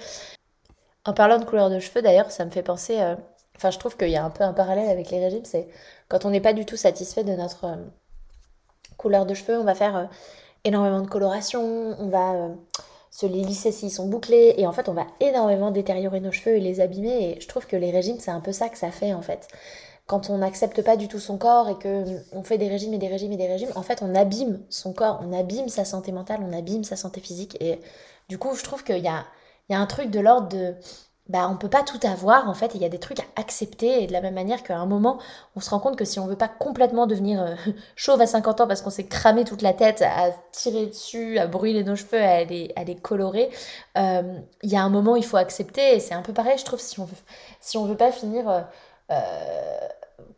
En 1.04 1.12
parlant 1.12 1.38
de 1.38 1.44
couleur 1.44 1.70
de 1.70 1.80
cheveux, 1.80 2.02
d'ailleurs, 2.02 2.30
ça 2.30 2.44
me 2.44 2.50
fait 2.50 2.62
penser 2.62 3.00
euh, 3.00 3.16
Enfin, 3.56 3.70
je 3.70 3.78
trouve 3.78 3.96
qu'il 3.96 4.08
y 4.08 4.16
a 4.16 4.24
un 4.24 4.30
peu 4.30 4.44
un 4.44 4.52
parallèle 4.52 4.88
avec 4.88 5.10
les 5.10 5.20
régimes, 5.20 5.44
c'est 5.44 5.68
quand 6.08 6.24
on 6.24 6.30
n'est 6.30 6.40
pas 6.40 6.52
du 6.52 6.66
tout 6.66 6.76
satisfait 6.76 7.24
de 7.24 7.32
notre 7.32 7.64
euh, 7.64 7.76
couleur 8.96 9.26
de 9.26 9.34
cheveux, 9.34 9.58
on 9.58 9.64
va 9.64 9.74
faire 9.74 9.96
euh, 9.96 10.04
énormément 10.64 11.00
de 11.00 11.08
coloration, 11.08 11.62
on 11.98 12.08
va 12.08 12.48
se 13.14 13.26
les 13.26 13.44
lisser 13.44 13.70
s'ils 13.70 13.92
sont 13.92 14.08
bouclés, 14.08 14.54
et 14.58 14.66
en 14.66 14.72
fait, 14.72 14.88
on 14.88 14.92
va 14.92 15.06
énormément 15.20 15.70
détériorer 15.70 16.18
nos 16.18 16.32
cheveux 16.32 16.56
et 16.56 16.60
les 16.60 16.80
abîmer, 16.80 17.30
et 17.30 17.40
je 17.40 17.46
trouve 17.46 17.64
que 17.64 17.76
les 17.76 17.92
régimes, 17.92 18.18
c'est 18.18 18.32
un 18.32 18.40
peu 18.40 18.50
ça 18.50 18.68
que 18.68 18.76
ça 18.76 18.90
fait, 18.90 19.14
en 19.14 19.22
fait. 19.22 19.46
Quand 20.06 20.30
on 20.30 20.38
n'accepte 20.38 20.82
pas 20.82 20.96
du 20.96 21.06
tout 21.06 21.20
son 21.20 21.38
corps 21.38 21.68
et 21.68 21.78
que 21.78 22.04
on 22.32 22.42
fait 22.42 22.58
des 22.58 22.68
régimes 22.68 22.92
et 22.92 22.98
des 22.98 23.06
régimes 23.06 23.30
et 23.30 23.36
des 23.36 23.46
régimes, 23.46 23.70
en 23.76 23.82
fait, 23.82 24.02
on 24.02 24.16
abîme 24.16 24.60
son 24.68 24.92
corps, 24.92 25.22
on 25.24 25.32
abîme 25.32 25.68
sa 25.68 25.84
santé 25.84 26.10
mentale, 26.10 26.40
on 26.42 26.52
abîme 26.52 26.82
sa 26.82 26.96
santé 26.96 27.20
physique, 27.20 27.56
et 27.60 27.78
du 28.28 28.36
coup, 28.36 28.56
je 28.56 28.64
trouve 28.64 28.82
qu'il 28.82 28.98
y 28.98 29.02
y 29.02 29.74
a 29.74 29.78
un 29.78 29.86
truc 29.86 30.10
de 30.10 30.18
l'ordre 30.18 30.48
de 30.48 30.74
bah, 31.28 31.48
on 31.50 31.56
peut 31.56 31.70
pas 31.70 31.82
tout 31.82 31.98
avoir 32.06 32.48
en 32.50 32.54
fait, 32.54 32.74
il 32.74 32.82
y 32.82 32.84
a 32.84 32.88
des 32.90 32.98
trucs 32.98 33.20
à 33.20 33.24
accepter 33.36 34.02
et 34.02 34.06
de 34.06 34.12
la 34.12 34.20
même 34.20 34.34
manière 34.34 34.62
qu'à 34.62 34.76
un 34.76 34.84
moment, 34.84 35.18
on 35.56 35.60
se 35.60 35.70
rend 35.70 35.80
compte 35.80 35.96
que 35.96 36.04
si 36.04 36.18
on 36.20 36.26
veut 36.26 36.36
pas 36.36 36.48
complètement 36.48 37.06
devenir 37.06 37.42
euh, 37.42 37.54
chauve 37.96 38.20
à 38.20 38.26
50 38.26 38.60
ans 38.60 38.66
parce 38.66 38.82
qu'on 38.82 38.90
s'est 38.90 39.06
cramé 39.06 39.44
toute 39.44 39.62
la 39.62 39.72
tête 39.72 40.02
à 40.02 40.32
tirer 40.52 40.86
dessus, 40.86 41.38
à 41.38 41.46
brûler 41.46 41.82
nos 41.82 41.96
cheveux, 41.96 42.20
à 42.20 42.44
les, 42.44 42.72
à 42.76 42.84
colorer, 43.00 43.50
euh, 43.96 44.38
il 44.62 44.70
y 44.70 44.76
a 44.76 44.82
un 44.82 44.90
moment 44.90 45.16
il 45.16 45.24
faut 45.24 45.38
accepter 45.38 45.96
et 45.96 46.00
c'est 46.00 46.14
un 46.14 46.22
peu 46.22 46.32
pareil 46.32 46.58
je 46.58 46.64
trouve 46.64 46.80
si 46.80 47.00
on 47.00 47.04
veut, 47.04 47.16
si 47.60 47.78
veut 47.78 47.96
pas 47.96 48.12
finir 48.12 48.66
euh, 49.10 49.88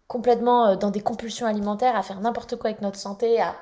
complètement 0.09 0.77
dans 0.77 0.91
des 0.91 1.01
compulsions 1.01 1.47
alimentaires, 1.47 1.97
à 1.97 2.03
faire 2.03 2.21
n'importe 2.21 2.57
quoi 2.57 2.71
avec 2.71 2.81
notre 2.81 2.99
santé, 2.99 3.41
à 3.41 3.55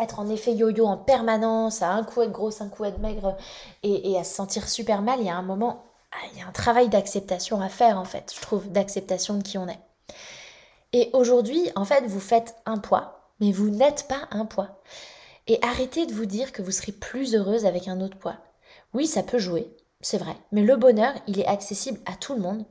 être 0.00 0.18
en 0.18 0.28
effet 0.28 0.52
yo-yo 0.54 0.86
en 0.86 0.96
permanence, 0.96 1.82
à 1.82 1.90
un 1.90 2.04
coup 2.04 2.22
être 2.22 2.32
grosse, 2.32 2.60
un 2.60 2.68
coup 2.68 2.84
être 2.84 2.98
maigre 2.98 3.36
et, 3.82 4.18
à 4.18 4.24
se 4.24 4.34
sentir 4.34 4.68
super 4.68 5.02
mal, 5.02 5.20
il 5.20 5.26
y 5.26 5.30
a 5.30 5.36
un 5.36 5.42
moment, 5.42 5.84
il 6.32 6.38
y 6.38 6.42
a 6.42 6.46
un 6.46 6.52
travail 6.52 6.88
d'acceptation 6.88 7.60
à 7.60 7.68
faire 7.68 7.98
en 7.98 8.04
fait, 8.04 8.32
je 8.34 8.40
trouve, 8.40 8.70
d'acceptation 8.70 9.34
de 9.38 9.42
qui 9.42 9.58
on 9.58 9.68
est. 9.68 9.78
Et 10.92 11.10
aujourd'hui, 11.12 11.70
en 11.76 11.84
fait, 11.84 12.04
vous 12.06 12.20
faites 12.20 12.56
un 12.66 12.78
poids, 12.78 13.30
mais 13.40 13.52
vous 13.52 13.70
n'êtes 13.70 14.06
pas 14.08 14.28
un 14.30 14.44
poids. 14.44 14.80
Et 15.46 15.58
arrêtez 15.62 16.06
de 16.06 16.12
vous 16.12 16.26
dire 16.26 16.52
que 16.52 16.62
vous 16.62 16.72
serez 16.72 16.92
plus 16.92 17.34
heureuse 17.34 17.64
avec 17.64 17.88
un 17.88 18.00
autre 18.00 18.16
poids. 18.16 18.36
Oui, 18.92 19.06
ça 19.06 19.22
peut 19.22 19.38
jouer, 19.38 19.74
c'est 20.00 20.18
vrai, 20.18 20.36
mais 20.52 20.62
le 20.62 20.76
bonheur, 20.76 21.14
il 21.26 21.38
est 21.38 21.46
accessible 21.46 22.00
à 22.06 22.14
tout 22.14 22.34
le 22.34 22.40
monde, 22.40 22.64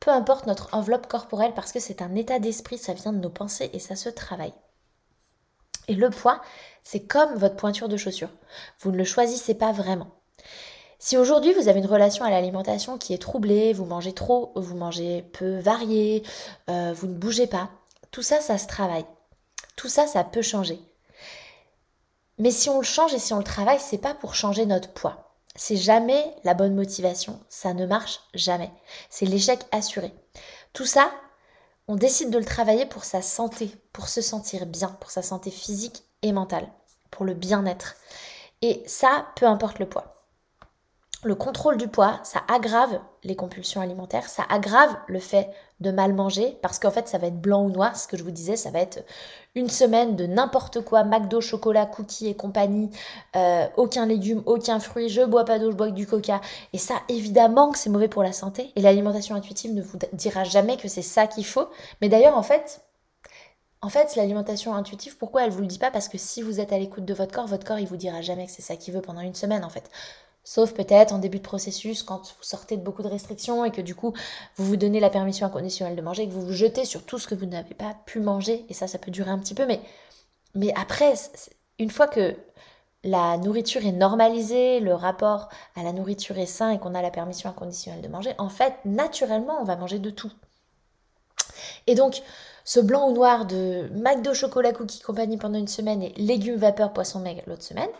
peu 0.00 0.10
importe 0.10 0.46
notre 0.46 0.72
enveloppe 0.74 1.06
corporelle, 1.06 1.54
parce 1.54 1.72
que 1.72 1.80
c'est 1.80 2.02
un 2.02 2.14
état 2.14 2.38
d'esprit, 2.38 2.78
ça 2.78 2.92
vient 2.92 3.12
de 3.12 3.18
nos 3.18 3.30
pensées 3.30 3.70
et 3.72 3.78
ça 3.78 3.96
se 3.96 4.08
travaille. 4.08 4.54
Et 5.88 5.94
le 5.94 6.10
poids, 6.10 6.40
c'est 6.82 7.06
comme 7.06 7.34
votre 7.36 7.56
pointure 7.56 7.88
de 7.88 7.96
chaussure. 7.96 8.30
Vous 8.80 8.90
ne 8.90 8.96
le 8.96 9.04
choisissez 9.04 9.54
pas 9.54 9.72
vraiment. 9.72 10.08
Si 10.98 11.16
aujourd'hui 11.16 11.52
vous 11.52 11.68
avez 11.68 11.80
une 11.80 11.86
relation 11.86 12.24
à 12.24 12.30
l'alimentation 12.30 12.98
qui 12.98 13.14
est 13.14 13.18
troublée, 13.18 13.72
vous 13.72 13.84
mangez 13.84 14.12
trop, 14.12 14.52
vous 14.54 14.76
mangez 14.76 15.22
peu 15.32 15.58
varié, 15.58 16.22
euh, 16.70 16.92
vous 16.94 17.06
ne 17.06 17.14
bougez 17.14 17.46
pas, 17.46 17.70
tout 18.10 18.22
ça, 18.22 18.40
ça 18.40 18.58
se 18.58 18.66
travaille. 18.66 19.06
Tout 19.76 19.88
ça, 19.88 20.06
ça 20.06 20.22
peut 20.22 20.40
changer. 20.40 20.78
Mais 22.38 22.50
si 22.50 22.68
on 22.68 22.78
le 22.78 22.84
change 22.84 23.12
et 23.12 23.18
si 23.18 23.32
on 23.32 23.38
le 23.38 23.44
travaille, 23.44 23.80
c'est 23.80 23.98
pas 23.98 24.14
pour 24.14 24.34
changer 24.34 24.66
notre 24.66 24.92
poids. 24.92 25.34
C'est 25.56 25.76
jamais 25.76 26.34
la 26.44 26.54
bonne 26.54 26.74
motivation. 26.74 27.40
Ça 27.48 27.74
ne 27.74 27.86
marche 27.86 28.20
jamais. 28.34 28.70
C'est 29.10 29.26
l'échec 29.26 29.60
assuré. 29.72 30.12
Tout 30.72 30.86
ça, 30.86 31.10
on 31.86 31.96
décide 31.96 32.30
de 32.30 32.38
le 32.38 32.44
travailler 32.44 32.86
pour 32.86 33.04
sa 33.04 33.20
santé, 33.20 33.70
pour 33.92 34.08
se 34.08 34.20
sentir 34.20 34.66
bien, 34.66 34.96
pour 35.00 35.10
sa 35.10 35.22
santé 35.22 35.50
physique 35.50 36.04
et 36.22 36.32
mentale, 36.32 36.68
pour 37.10 37.24
le 37.24 37.34
bien-être. 37.34 37.96
Et 38.62 38.82
ça, 38.86 39.26
peu 39.36 39.46
importe 39.46 39.78
le 39.78 39.88
poids 39.88 40.23
le 41.24 41.34
contrôle 41.34 41.76
du 41.76 41.88
poids, 41.88 42.20
ça 42.22 42.42
aggrave 42.48 43.00
les 43.22 43.36
compulsions 43.36 43.80
alimentaires, 43.80 44.28
ça 44.28 44.44
aggrave 44.48 44.94
le 45.06 45.18
fait 45.18 45.48
de 45.80 45.90
mal 45.90 46.12
manger, 46.12 46.58
parce 46.62 46.78
qu'en 46.78 46.90
fait, 46.90 47.08
ça 47.08 47.18
va 47.18 47.26
être 47.26 47.40
blanc 47.40 47.64
ou 47.64 47.70
noir, 47.70 47.96
ce 47.96 48.06
que 48.06 48.16
je 48.16 48.22
vous 48.22 48.30
disais, 48.30 48.56
ça 48.56 48.70
va 48.70 48.80
être 48.80 49.04
une 49.54 49.68
semaine 49.68 50.16
de 50.16 50.26
n'importe 50.26 50.82
quoi, 50.82 51.04
McDo, 51.04 51.40
chocolat, 51.40 51.86
cookies 51.86 52.28
et 52.28 52.34
compagnie, 52.34 52.90
euh, 53.36 53.66
aucun 53.76 54.06
légume, 54.06 54.42
aucun 54.46 54.78
fruit, 54.78 55.08
je 55.08 55.22
bois 55.22 55.44
pas 55.44 55.58
d'eau, 55.58 55.70
je 55.70 55.76
bois 55.76 55.88
que 55.88 55.94
du 55.94 56.06
coca. 56.06 56.40
Et 56.72 56.78
ça, 56.78 56.94
évidemment 57.08 57.72
c'est 57.74 57.90
mauvais 57.90 58.08
pour 58.08 58.22
la 58.22 58.32
santé, 58.32 58.72
et 58.76 58.82
l'alimentation 58.82 59.34
intuitive 59.34 59.74
ne 59.74 59.82
vous 59.82 59.98
dira 60.12 60.44
jamais 60.44 60.76
que 60.76 60.88
c'est 60.88 61.02
ça 61.02 61.26
qu'il 61.26 61.46
faut. 61.46 61.68
Mais 62.00 62.08
d'ailleurs, 62.08 62.36
en 62.36 62.42
fait, 62.42 62.82
en 63.84 63.90
fait, 63.90 64.16
l'alimentation 64.16 64.74
intuitive, 64.74 65.18
pourquoi 65.18 65.44
elle 65.44 65.50
vous 65.50 65.60
le 65.60 65.66
dit 65.66 65.78
pas? 65.78 65.90
Parce 65.90 66.08
que 66.08 66.16
si 66.16 66.40
vous 66.40 66.58
êtes 66.58 66.72
à 66.72 66.78
l'écoute 66.78 67.04
de 67.04 67.12
votre 67.12 67.34
corps, 67.34 67.46
votre 67.46 67.66
corps, 67.66 67.78
il 67.78 67.86
vous 67.86 67.98
dira 67.98 68.22
jamais 68.22 68.46
que 68.46 68.52
c'est 68.52 68.62
ça 68.62 68.76
qu'il 68.76 68.94
veut 68.94 69.02
pendant 69.02 69.20
une 69.20 69.34
semaine, 69.34 69.62
en 69.62 69.68
fait. 69.68 69.90
Sauf 70.46 70.74
peut-être 70.74 71.14
en 71.14 71.18
début 71.18 71.38
de 71.38 71.42
processus, 71.42 72.02
quand 72.02 72.34
vous 72.36 72.42
sortez 72.42 72.76
de 72.76 72.82
beaucoup 72.82 73.02
de 73.02 73.08
restrictions 73.08 73.64
et 73.64 73.70
que 73.70 73.80
du 73.80 73.94
coup, 73.94 74.12
vous 74.56 74.66
vous 74.66 74.76
donnez 74.76 75.00
la 75.00 75.08
permission 75.08 75.46
inconditionnelle 75.46 75.96
de 75.96 76.02
manger, 76.02 76.28
que 76.28 76.32
vous 76.32 76.44
vous 76.44 76.52
jetez 76.52 76.84
sur 76.84 77.04
tout 77.04 77.18
ce 77.18 77.26
que 77.26 77.34
vous 77.34 77.46
n'avez 77.46 77.74
pas 77.74 77.96
pu 78.04 78.20
manger. 78.20 78.66
Et 78.68 78.74
ça, 78.74 78.86
ça 78.86 78.98
peut 78.98 79.10
durer 79.10 79.30
un 79.30 79.38
petit 79.38 79.54
peu. 79.54 79.64
Mais, 79.64 79.80
mais 80.54 80.72
après, 80.76 81.14
une 81.78 81.90
fois 81.90 82.08
que 82.08 82.36
la 83.04 83.38
nourriture 83.38 83.86
est 83.86 83.92
normalisée, 83.92 84.80
le 84.80 84.94
rapport 84.94 85.48
à 85.76 85.82
la 85.82 85.92
nourriture 85.92 86.38
est 86.38 86.46
sain 86.46 86.70
et 86.70 86.78
qu'on 86.78 86.94
a 86.94 87.02
la 87.02 87.10
permission 87.10 87.48
inconditionnelle 87.48 88.02
de 88.02 88.08
manger, 88.08 88.34
en 88.36 88.50
fait, 88.50 88.74
naturellement, 88.84 89.58
on 89.60 89.64
va 89.64 89.76
manger 89.76 89.98
de 89.98 90.10
tout. 90.10 90.32
Et 91.86 91.94
donc, 91.94 92.22
ce 92.64 92.80
blanc 92.80 93.08
ou 93.08 93.12
noir 93.12 93.46
de 93.46 93.88
McDo, 93.94 94.34
chocolat, 94.34 94.72
cookie, 94.72 95.00
compagnie 95.00 95.36
pendant 95.36 95.58
une 95.58 95.68
semaine 95.68 96.02
et 96.02 96.12
légumes, 96.16 96.56
vapeur, 96.56 96.92
poisson 96.92 97.20
maigre 97.20 97.42
l'autre 97.46 97.62
semaine, 97.62 97.90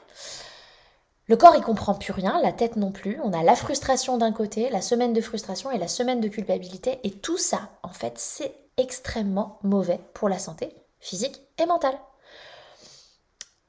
le 1.26 1.36
corps, 1.36 1.54
il 1.56 1.62
comprend 1.62 1.94
plus 1.94 2.12
rien, 2.12 2.38
la 2.42 2.52
tête 2.52 2.76
non 2.76 2.92
plus. 2.92 3.18
On 3.22 3.32
a 3.32 3.42
la 3.42 3.56
frustration 3.56 4.18
d'un 4.18 4.32
côté, 4.32 4.68
la 4.68 4.82
semaine 4.82 5.14
de 5.14 5.20
frustration 5.22 5.70
et 5.70 5.78
la 5.78 5.88
semaine 5.88 6.20
de 6.20 6.28
culpabilité. 6.28 6.98
Et 7.02 7.10
tout 7.10 7.38
ça, 7.38 7.70
en 7.82 7.88
fait, 7.88 8.14
c'est 8.18 8.54
extrêmement 8.76 9.58
mauvais 9.62 10.00
pour 10.12 10.28
la 10.28 10.38
santé 10.38 10.74
physique 11.00 11.40
et 11.58 11.66
mentale. 11.66 11.98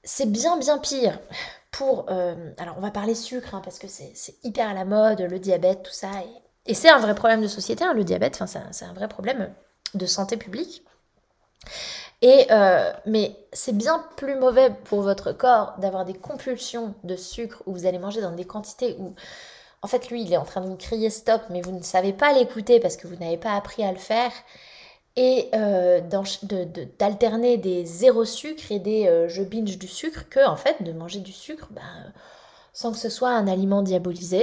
C'est 0.04 0.30
bien, 0.30 0.58
bien 0.58 0.78
pire 0.78 1.20
pour... 1.72 2.08
Euh, 2.10 2.52
alors, 2.58 2.76
on 2.78 2.82
va 2.82 2.92
parler 2.92 3.16
sucre, 3.16 3.56
hein, 3.56 3.62
parce 3.64 3.80
que 3.80 3.88
c'est 3.88 4.14
hyper 4.44 4.70
à 4.70 4.74
la 4.74 4.86
mode, 4.86 5.22
le 5.22 5.40
diabète, 5.40 5.84
tout 5.84 5.94
ça. 5.94 6.10
Et, 6.66 6.74
c'est 6.74 6.90
un 6.90 7.00
vrai 7.00 7.16
problème 7.16 7.42
de 7.42 7.48
société, 7.48 7.86
hein, 7.86 7.94
le 7.94 8.04
diabète, 8.04 8.42
c'est 8.46 8.86
un 8.86 8.94
vrai 8.94 9.08
problème 9.08 9.54
de 9.94 10.06
santé 10.06 10.36
publique. 10.36 10.84
Euh, 12.24 12.92
mais 13.06 13.36
c'est 13.54 13.76
bien 13.76 14.04
plus 14.18 14.36
mauvais 14.36 14.72
pour 14.86 15.02
votre 15.02 15.32
corps 15.32 15.76
d'avoir 15.80 16.06
des 16.06 16.14
compulsions 16.14 16.96
de 17.04 17.16
sucre 17.16 17.62
où 17.66 17.74
vous 17.74 17.86
allez 17.86 18.00
manger 18.00 18.22
dans 18.22 18.32
des 18.32 18.46
quantités 18.46 18.96
où, 19.00 19.14
en 19.82 19.88
fait, 19.88 20.10
lui, 20.10 20.24
il 20.24 20.34
est 20.34 20.38
en 20.38 20.46
train 20.46 20.62
de 20.62 20.68
vous 20.68 20.78
crier 20.78 21.10
stop, 21.10 21.42
mais 21.50 21.62
vous 21.62 21.72
ne 21.72 21.84
savez 21.84 22.14
pas 22.14 22.34
l'écouter 22.34 22.80
parce 22.80 22.98
que 22.98 23.08
vous 23.08 23.16
n'avez 23.16 23.38
pas 23.38 23.54
appris 23.54 23.84
à 23.84 23.92
le 23.92 23.98
faire. 23.98 24.32
Et 25.18 25.50
euh, 25.54 26.02
d'alterner 27.00 27.58
des 27.58 27.86
zéro 27.86 28.26
sucre 28.26 28.72
et 28.72 28.80
des 28.80 29.08
euh, 29.08 29.30
je 29.30 29.44
binge 29.44 29.78
du 29.78 29.88
sucre 29.88 30.28
que, 30.30 30.46
en 30.46 30.58
fait, 30.58 30.84
de 30.84 30.92
manger 30.92 31.20
du 31.20 31.32
sucre, 31.32 31.68
ben, 31.72 31.82
sans 32.74 32.92
que 32.92 32.98
ce 32.98 33.10
soit 33.10 33.30
un 33.30 33.48
aliment 33.48 33.82
diabolisé 33.82 34.42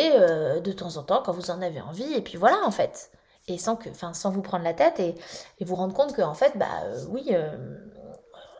de 0.61 0.73
temps 0.73 0.97
en 0.97 1.03
temps 1.03 1.23
quand 1.25 1.33
vous 1.33 1.51
en 1.51 1.61
avez 1.61 1.81
envie. 1.83 2.15
Et 2.15 2.23
puis 2.23 2.39
voilà, 2.39 2.59
en 2.65 2.71
fait 2.71 3.11
et 3.49 3.59
sans, 3.59 3.77
que, 3.77 3.89
sans 4.13 4.31
vous 4.31 4.43
prendre 4.43 4.65
la 4.65 4.75
tête 4.75 5.01
et, 5.01 5.15
vous 5.61 5.75
rendre 5.75 5.95
compte 5.95 6.15
qu'en 6.15 6.35
fait, 6.35 6.53
bah 6.57 6.67
euh, 6.85 7.05
oui, 7.09 7.29
euh, 7.31 7.57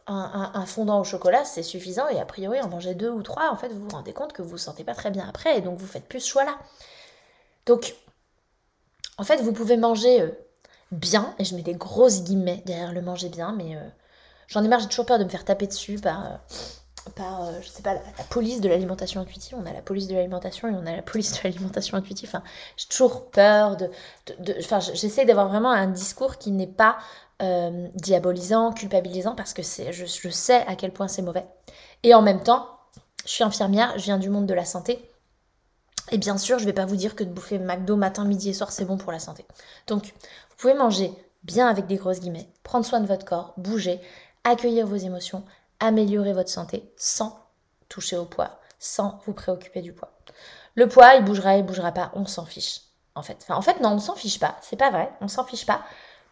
un, 0.07 0.67
fondant 0.67 1.01
au 1.01 1.05
chocolat, 1.05 1.45
c'est 1.45 1.63
suffisant 1.63 2.09
et 2.09 2.21
a 2.21 2.25
priori, 2.25 2.61
en 2.61 2.69
manger 2.69 2.95
deux 2.95 3.11
ou 3.11 3.23
trois, 3.23 3.51
en 3.51 3.57
fait, 3.57 3.69
vous 3.69 3.85
vous 3.85 3.97
rendez 3.97 4.13
compte 4.13 4.33
que 4.33 4.43
vous 4.43 4.51
vous 4.51 4.59
sentez 4.59 4.85
pas 4.85 4.95
très 4.95 5.11
bien 5.11 5.27
après 5.29 5.59
et 5.59 5.61
donc 5.61 5.79
vous 5.79 5.87
faites 5.87 6.07
plus 6.07 6.21
ce 6.21 6.29
choix-là. 6.29 6.57
Donc, 7.67 7.95
en 9.19 9.25
fait, 9.25 9.41
vous 9.41 9.53
pouvez 9.53 9.77
manger 9.77 10.21
euh, 10.21 10.31
bien, 10.91 11.35
et 11.39 11.45
je 11.45 11.55
mets 11.55 11.63
des 11.63 11.75
grosses 11.75 12.23
guillemets 12.23 12.63
derrière 12.67 12.93
le 12.93 13.03
manger 13.03 13.29
bien, 13.29 13.53
mais 13.53 13.79
j'en 14.49 14.63
ai 14.63 14.69
marre, 14.69 14.81
j'ai 14.81 14.89
toujours 14.89 15.07
peur 15.07 15.19
de 15.19 15.25
me 15.25 15.29
faire 15.29 15.45
taper 15.45 15.67
dessus 15.67 15.99
par 15.99 16.41
par, 17.11 17.43
euh, 17.43 17.53
je 17.61 17.69
sais 17.69 17.83
pas, 17.83 17.95
la, 17.95 18.25
police 18.31 18.61
de 18.61 18.69
l'alimentation 18.69 19.21
intuitive. 19.21 19.57
On 19.61 19.67
a 19.67 19.73
la 19.73 19.83
police 19.83 20.07
de 20.07 20.15
l'alimentation 20.15 20.69
et 20.69 20.73
on 20.73 20.87
a 20.87 20.97
la 20.97 21.03
police 21.03 21.33
de 21.33 21.39
l'alimentation 21.45 21.97
intuitive. 21.97 22.41
J'ai 22.77 22.89
toujours 22.89 23.31
peur 23.31 23.77
de... 23.77 23.91
enfin, 24.59 24.81
j'essaie 24.81 25.25
d'avoir 25.25 25.49
vraiment 25.49 25.71
un 25.71 25.89
discours 25.89 26.39
qui 26.39 26.53
n'est 26.53 26.67
pas 26.67 26.99
euh, 27.43 27.89
diabolisant, 27.95 28.73
culpabilisant, 28.73 29.35
parce 29.35 29.53
que 29.53 29.63
c'est, 29.63 29.93
je, 29.93 30.07
je 30.07 30.29
sais 30.29 30.65
à 30.67 30.77
quel 30.77 30.93
point 30.93 31.09
c'est 31.09 31.23
mauvais. 31.23 31.47
Et 32.03 32.15
en 32.15 32.23
même 32.23 32.43
temps, 32.43 32.69
je 33.25 33.31
suis 33.31 33.45
infirmière, 33.45 33.99
je 33.99 34.05
viens 34.05 34.19
du 34.19 34.31
monde 34.31 34.47
de 34.47 34.55
la 34.55 34.65
santé. 34.65 35.09
Et 36.11 36.19
bien 36.19 36.37
sûr, 36.37 36.59
je 36.59 36.65
vais 36.65 36.73
pas 36.73 36.87
vous 36.87 36.97
dire 36.97 37.17
que 37.17 37.25
de 37.25 37.31
bouffer 37.31 37.59
McDo 37.59 37.97
matin, 37.97 38.25
midi 38.25 38.51
et 38.51 38.53
soir, 38.53 38.71
c'est 38.73 38.85
bon 38.85 38.97
pour 38.97 39.13
la 39.13 39.19
santé. 39.19 39.45
Donc, 39.87 40.05
vous 40.05 40.57
pouvez 40.57 40.75
manger 40.75 41.13
bien 41.43 41.69
avec 41.69 41.87
des 41.87 41.97
grosses 41.97 42.21
guillemets, 42.21 42.49
prendre 42.63 42.85
soin 42.85 43.01
de 43.01 43.07
votre 43.07 43.25
corps, 43.25 43.55
bouger, 43.57 44.01
accueillir 44.45 44.87
vos 44.87 44.97
émotions, 44.97 45.45
améliorer 45.83 46.33
votre 46.33 46.51
santé 46.51 46.91
sans 46.97 47.39
toucher 47.89 48.17
au 48.17 48.25
poids, 48.25 48.61
sans 48.79 49.21
vous 49.27 49.33
préoccuper 49.33 49.83
du 49.83 49.93
poids. 49.93 50.13
Le 50.75 50.89
poids, 50.89 51.15
il 51.15 51.25
bougera, 51.25 51.57
il 51.57 51.65
bougera 51.65 51.93
pas, 51.93 52.11
on 52.15 52.25
s'en 52.25 52.45
fiche. 52.45 52.81
En 53.15 53.23
fait, 53.23 53.45
en 53.51 53.61
fait, 53.61 53.81
non, 53.81 53.91
on 53.91 53.99
s'en 53.99 54.15
fiche 54.15 54.41
pas. 54.41 54.57
C'est 54.63 54.77
pas 54.77 54.91
vrai, 54.91 55.11
on 55.21 55.29
s'en 55.29 55.45
fiche 55.45 55.67
pas. 55.67 55.83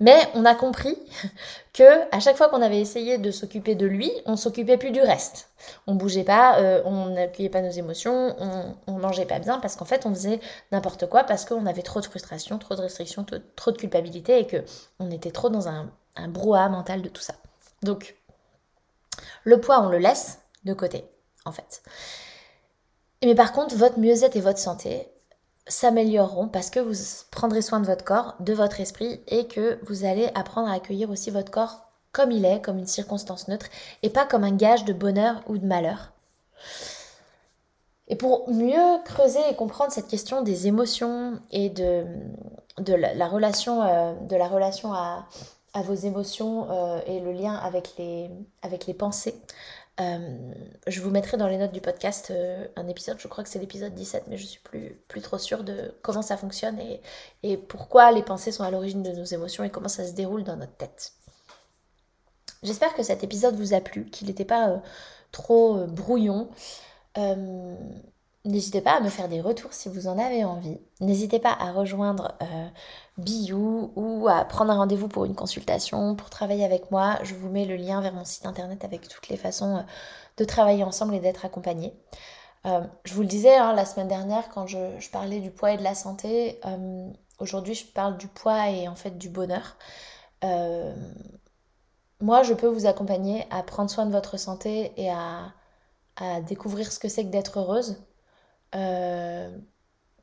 Mais 0.00 0.16
on 0.34 0.46
a 0.46 0.54
compris 0.54 0.96
que 1.74 2.14
à 2.14 2.20
chaque 2.20 2.36
fois 2.36 2.48
qu'on 2.48 2.62
avait 2.62 2.80
essayé 2.80 3.18
de 3.18 3.30
s'occuper 3.30 3.74
de 3.74 3.84
lui, 3.86 4.10
on 4.24 4.36
s'occupait 4.36 4.78
plus 4.78 4.92
du 4.92 5.02
reste. 5.02 5.50
On 5.86 5.94
bougeait 5.94 6.24
pas, 6.24 6.58
euh, 6.58 6.80
on 6.86 7.10
n'accueillait 7.10 7.50
pas 7.50 7.60
nos 7.60 7.70
émotions, 7.70 8.34
on, 8.38 8.74
on 8.86 8.92
mangeait 8.92 9.26
pas 9.26 9.38
bien 9.38 9.58
parce 9.58 9.76
qu'en 9.76 9.84
fait 9.84 10.06
on 10.06 10.14
faisait 10.14 10.40
n'importe 10.72 11.06
quoi 11.06 11.24
parce 11.24 11.44
qu'on 11.44 11.66
avait 11.66 11.82
trop 11.82 12.00
de 12.00 12.06
frustration, 12.06 12.56
trop 12.58 12.76
de 12.76 12.80
restrictions, 12.80 13.26
trop 13.56 13.72
de 13.72 13.76
culpabilité 13.76 14.38
et 14.38 14.46
que 14.46 14.64
on 15.00 15.10
était 15.10 15.32
trop 15.32 15.50
dans 15.50 15.68
un, 15.68 15.90
un 16.16 16.28
brouhaha 16.28 16.70
mental 16.70 17.02
de 17.02 17.10
tout 17.10 17.22
ça. 17.22 17.34
Donc 17.82 18.16
le 19.44 19.60
poids, 19.60 19.80
on 19.80 19.88
le 19.88 19.98
laisse 19.98 20.38
de 20.64 20.74
côté, 20.74 21.04
en 21.44 21.52
fait. 21.52 21.82
Mais 23.22 23.34
par 23.34 23.52
contre, 23.52 23.74
votre 23.76 23.98
mieux-être 23.98 24.36
et 24.36 24.40
votre 24.40 24.58
santé 24.58 25.08
s'amélioreront 25.66 26.48
parce 26.48 26.70
que 26.70 26.80
vous 26.80 26.94
prendrez 27.30 27.62
soin 27.62 27.80
de 27.80 27.86
votre 27.86 28.04
corps, 28.04 28.34
de 28.40 28.52
votre 28.52 28.80
esprit 28.80 29.20
et 29.28 29.46
que 29.46 29.78
vous 29.86 30.04
allez 30.04 30.30
apprendre 30.34 30.68
à 30.68 30.74
accueillir 30.74 31.10
aussi 31.10 31.30
votre 31.30 31.50
corps 31.50 31.86
comme 32.12 32.32
il 32.32 32.44
est, 32.44 32.60
comme 32.60 32.78
une 32.78 32.86
circonstance 32.86 33.46
neutre 33.48 33.66
et 34.02 34.10
pas 34.10 34.26
comme 34.26 34.42
un 34.42 34.56
gage 34.56 34.84
de 34.84 34.92
bonheur 34.92 35.42
ou 35.46 35.58
de 35.58 35.66
malheur. 35.66 36.12
Et 38.08 38.16
pour 38.16 38.50
mieux 38.50 38.98
creuser 39.04 39.38
et 39.48 39.54
comprendre 39.54 39.92
cette 39.92 40.08
question 40.08 40.42
des 40.42 40.66
émotions 40.66 41.38
et 41.52 41.70
de, 41.70 42.04
la, 42.88 43.28
relation, 43.28 43.82
euh, 43.82 44.12
de 44.14 44.34
la 44.34 44.48
relation 44.48 44.92
à, 44.92 45.26
à 45.72 45.82
vos 45.82 45.94
émotions 45.94 46.70
euh, 46.70 47.00
et 47.06 47.20
le 47.20 47.32
lien 47.32 47.54
avec 47.54 47.94
les, 47.98 48.30
avec 48.62 48.86
les 48.86 48.94
pensées. 48.94 49.34
Euh, 50.00 50.52
je 50.86 51.00
vous 51.00 51.10
mettrai 51.10 51.36
dans 51.36 51.46
les 51.46 51.58
notes 51.58 51.72
du 51.72 51.80
podcast 51.80 52.30
euh, 52.30 52.66
un 52.76 52.88
épisode, 52.88 53.18
je 53.20 53.28
crois 53.28 53.44
que 53.44 53.50
c'est 53.50 53.58
l'épisode 53.58 53.94
17, 53.94 54.24
mais 54.28 54.38
je 54.38 54.46
suis 54.46 54.60
plus, 54.60 54.98
plus 55.08 55.20
trop 55.20 55.36
sûre 55.36 55.62
de 55.62 55.94
comment 56.02 56.22
ça 56.22 56.36
fonctionne 56.36 56.78
et, 56.78 57.02
et 57.42 57.56
pourquoi 57.56 58.10
les 58.12 58.22
pensées 58.22 58.52
sont 58.52 58.64
à 58.64 58.70
l'origine 58.70 59.02
de 59.02 59.10
nos 59.12 59.24
émotions 59.24 59.62
et 59.62 59.70
comment 59.70 59.88
ça 59.88 60.06
se 60.06 60.12
déroule 60.12 60.42
dans 60.44 60.56
notre 60.56 60.74
tête. 60.76 61.12
J'espère 62.62 62.94
que 62.94 63.02
cet 63.02 63.24
épisode 63.24 63.56
vous 63.56 63.74
a 63.74 63.80
plu, 63.80 64.06
qu'il 64.06 64.28
n'était 64.28 64.44
pas 64.44 64.82
trop 65.32 65.86
brouillon. 65.86 66.50
N'hésitez 68.46 68.80
pas 68.80 68.92
à 68.96 69.00
me 69.00 69.10
faire 69.10 69.28
des 69.28 69.42
retours 69.42 69.74
si 69.74 69.90
vous 69.90 70.08
en 70.08 70.18
avez 70.18 70.44
envie. 70.46 70.78
N'hésitez 71.00 71.38
pas 71.38 71.52
à 71.52 71.72
rejoindre 71.72 72.38
euh, 72.40 72.68
Biou 73.18 73.92
ou 73.96 74.28
à 74.28 74.46
prendre 74.46 74.70
un 74.70 74.76
rendez-vous 74.76 75.08
pour 75.08 75.26
une 75.26 75.34
consultation, 75.34 76.16
pour 76.16 76.30
travailler 76.30 76.64
avec 76.64 76.90
moi. 76.90 77.18
Je 77.22 77.34
vous 77.34 77.50
mets 77.50 77.66
le 77.66 77.76
lien 77.76 78.00
vers 78.00 78.14
mon 78.14 78.24
site 78.24 78.46
internet 78.46 78.82
avec 78.82 79.08
toutes 79.08 79.28
les 79.28 79.36
façons 79.36 79.76
euh, 79.76 79.82
de 80.38 80.44
travailler 80.44 80.84
ensemble 80.84 81.14
et 81.14 81.20
d'être 81.20 81.44
accompagné. 81.44 81.92
Euh, 82.66 82.80
je 83.04 83.12
vous 83.14 83.20
le 83.20 83.26
disais 83.28 83.56
hein, 83.56 83.74
la 83.74 83.84
semaine 83.84 84.08
dernière 84.08 84.48
quand 84.48 84.66
je, 84.66 85.10
parlais 85.10 85.40
du 85.40 85.50
poids 85.50 85.72
et 85.72 85.76
de 85.76 85.82
la 85.82 85.94
santé. 85.94 86.60
Euh, 86.64 87.10
aujourd'hui, 87.40 87.74
je 87.74 87.86
parle 87.86 88.16
du 88.16 88.28
poids 88.28 88.70
et 88.70 88.88
en 88.88 88.96
fait 88.96 89.18
du 89.18 89.28
bonheur. 89.28 89.76
moi, 92.20 92.42
je 92.42 92.54
peux 92.54 92.68
vous 92.68 92.86
accompagner 92.86 93.46
à 93.50 93.62
prendre 93.62 93.90
soin 93.90 94.06
de 94.06 94.12
votre 94.12 94.38
santé 94.38 94.92
et 94.96 95.10
à, 95.10 95.52
à 96.16 96.40
découvrir 96.40 96.90
ce 96.92 96.98
que 96.98 97.08
c'est 97.08 97.24
que 97.24 97.30
d'être 97.30 97.58
heureuse 97.58 97.98
euh, 98.74 99.56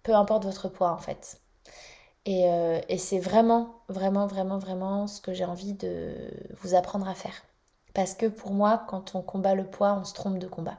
peu 0.04 0.16
importe 0.16 0.46
votre 0.46 0.70
poids 0.70 0.92
en 0.92 0.98
fait. 0.98 1.42
Euh, 2.28 2.82
et, 2.90 2.98
c'est 2.98 3.20
vraiment, 3.20 3.76
vraiment, 3.88 4.28
vraiment, 4.28 4.58
vraiment 4.58 5.08
ce 5.08 5.22
que 5.22 5.34
j'ai 5.34 5.46
envie 5.46 5.74
de 5.74 6.14
vous 6.62 6.76
apprendre 6.76 7.08
à 7.08 7.14
faire. 7.14 7.44
Parce 7.94 8.14
que 8.16 8.26
pour 8.26 8.52
moi, 8.52 8.84
quand 8.90 9.16
on 9.16 9.22
combat 9.22 9.56
le 9.56 9.66
poids, 9.66 9.94
on 9.94 10.04
se 10.04 10.14
trompe 10.14 10.38
de 10.38 10.48
combat. 10.48 10.78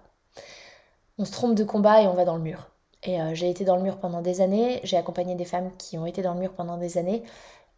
On 1.17 1.25
se 1.25 1.33
trompe 1.33 1.55
de 1.55 1.65
combat 1.65 2.03
et 2.03 2.07
on 2.07 2.15
va 2.15 2.25
dans 2.27 2.37
le 2.37 2.43
mur. 2.43 2.69
Et 3.03 3.21
euh, 3.21 3.35
j'ai 3.35 3.49
été 3.49 3.65
dans 3.65 3.77
le 3.77 3.83
mur 3.83 3.99
pendant 3.99 4.21
des 4.21 4.41
années, 4.43 4.81
j'ai 4.85 4.97
accompagné 4.99 5.37
des 5.37 5.45
femmes 5.47 5.75
qui 5.79 5.97
ont 5.97 6.05
été 6.07 6.21
dans 6.21 6.35
le 6.35 6.41
mur 6.41 6.53
pendant 6.53 6.77
des 6.77 6.99
années. 6.99 7.23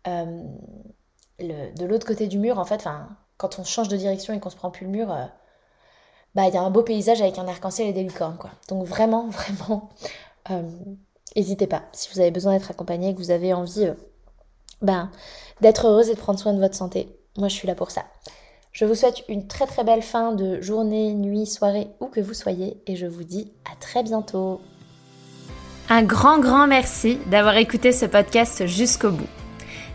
de 0.07 1.85
l'autre 1.85 2.07
côté 2.07 2.27
du 2.27 2.39
mur, 2.39 2.59
en 2.59 2.65
fait, 2.65 2.89
quand 3.37 3.59
on 3.59 3.65
change 3.65 3.89
de 3.89 3.97
direction 3.97 4.35
et 4.35 4.41
qu'on 4.41 4.51
se 4.51 4.57
prend 4.57 4.71
plus 4.71 4.87
le 4.87 4.93
mur, 4.93 5.15
bah 6.35 6.47
il 6.47 6.55
y 6.55 6.57
a 6.57 6.63
un 6.63 6.71
beau 6.71 6.83
paysage 6.83 7.21
avec 7.21 7.39
un 7.39 7.49
arc-en-ciel 7.49 7.89
et 7.89 7.93
des 7.93 8.03
licornes 8.03 8.37
quoi. 8.37 8.51
Donc 8.69 8.87
vraiment, 8.87 9.29
vraiment, 9.31 9.91
n'hésitez 11.37 11.65
euh, 11.65 11.69
pas. 11.69 11.83
Si 11.93 12.09
vous 12.13 12.21
avez 12.21 12.31
besoin 12.31 12.53
d'être 12.53 12.71
accompagné, 12.71 13.15
que 13.15 13.19
vous 13.19 13.31
avez 13.31 13.53
envie 13.53 13.87
euh, 13.87 13.95
ben, 14.83 15.11
d'être 15.61 15.87
heureuse 15.87 16.09
et 16.09 16.15
de 16.15 16.21
prendre 16.21 16.39
soin 16.39 16.53
de 16.53 16.61
votre 16.61 16.77
santé, 16.77 17.09
moi 17.37 17.49
je 17.49 17.55
suis 17.55 17.67
là 17.67 17.75
pour 17.75 17.91
ça. 17.91 18.05
Je 18.73 18.85
vous 18.85 18.95
souhaite 18.95 19.25
une 19.29 19.49
très 19.49 19.67
très 19.67 19.83
belle 19.83 20.03
fin 20.03 20.33
de 20.33 20.61
journée, 20.61 21.13
nuit, 21.15 21.47
soirée, 21.47 21.89
où 21.99 22.07
que 22.07 22.21
vous 22.21 22.35
soyez, 22.35 22.81
et 22.87 22.95
je 22.95 23.07
vous 23.07 23.25
dis 23.25 23.51
à 23.71 23.75
très 23.81 24.05
bientôt. 24.05 24.61
Un 25.89 26.05
grand 26.05 26.39
grand 26.39 26.69
merci 26.69 27.19
d'avoir 27.27 27.57
écouté 27.57 27.91
ce 27.91 28.07
podcast 28.07 28.67
jusqu'au 28.67 29.11
bout. 29.11 29.27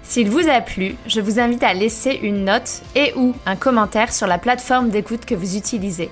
S'il 0.04 0.30
vous 0.30 0.50
a 0.50 0.60
plu, 0.60 0.98
je 1.08 1.22
vous 1.22 1.40
invite 1.40 1.64
à 1.64 1.74
laisser 1.74 2.12
une 2.22 2.44
note 2.44 2.82
et 2.96 3.14
ou 3.16 3.34
un 3.46 3.56
commentaire 3.56 4.14
sur 4.14 4.28
la 4.28 4.38
plateforme 4.38 4.90
d'écoute 4.90 5.26
que 5.26 5.36
vous 5.36 5.56
utilisez. 5.56 6.12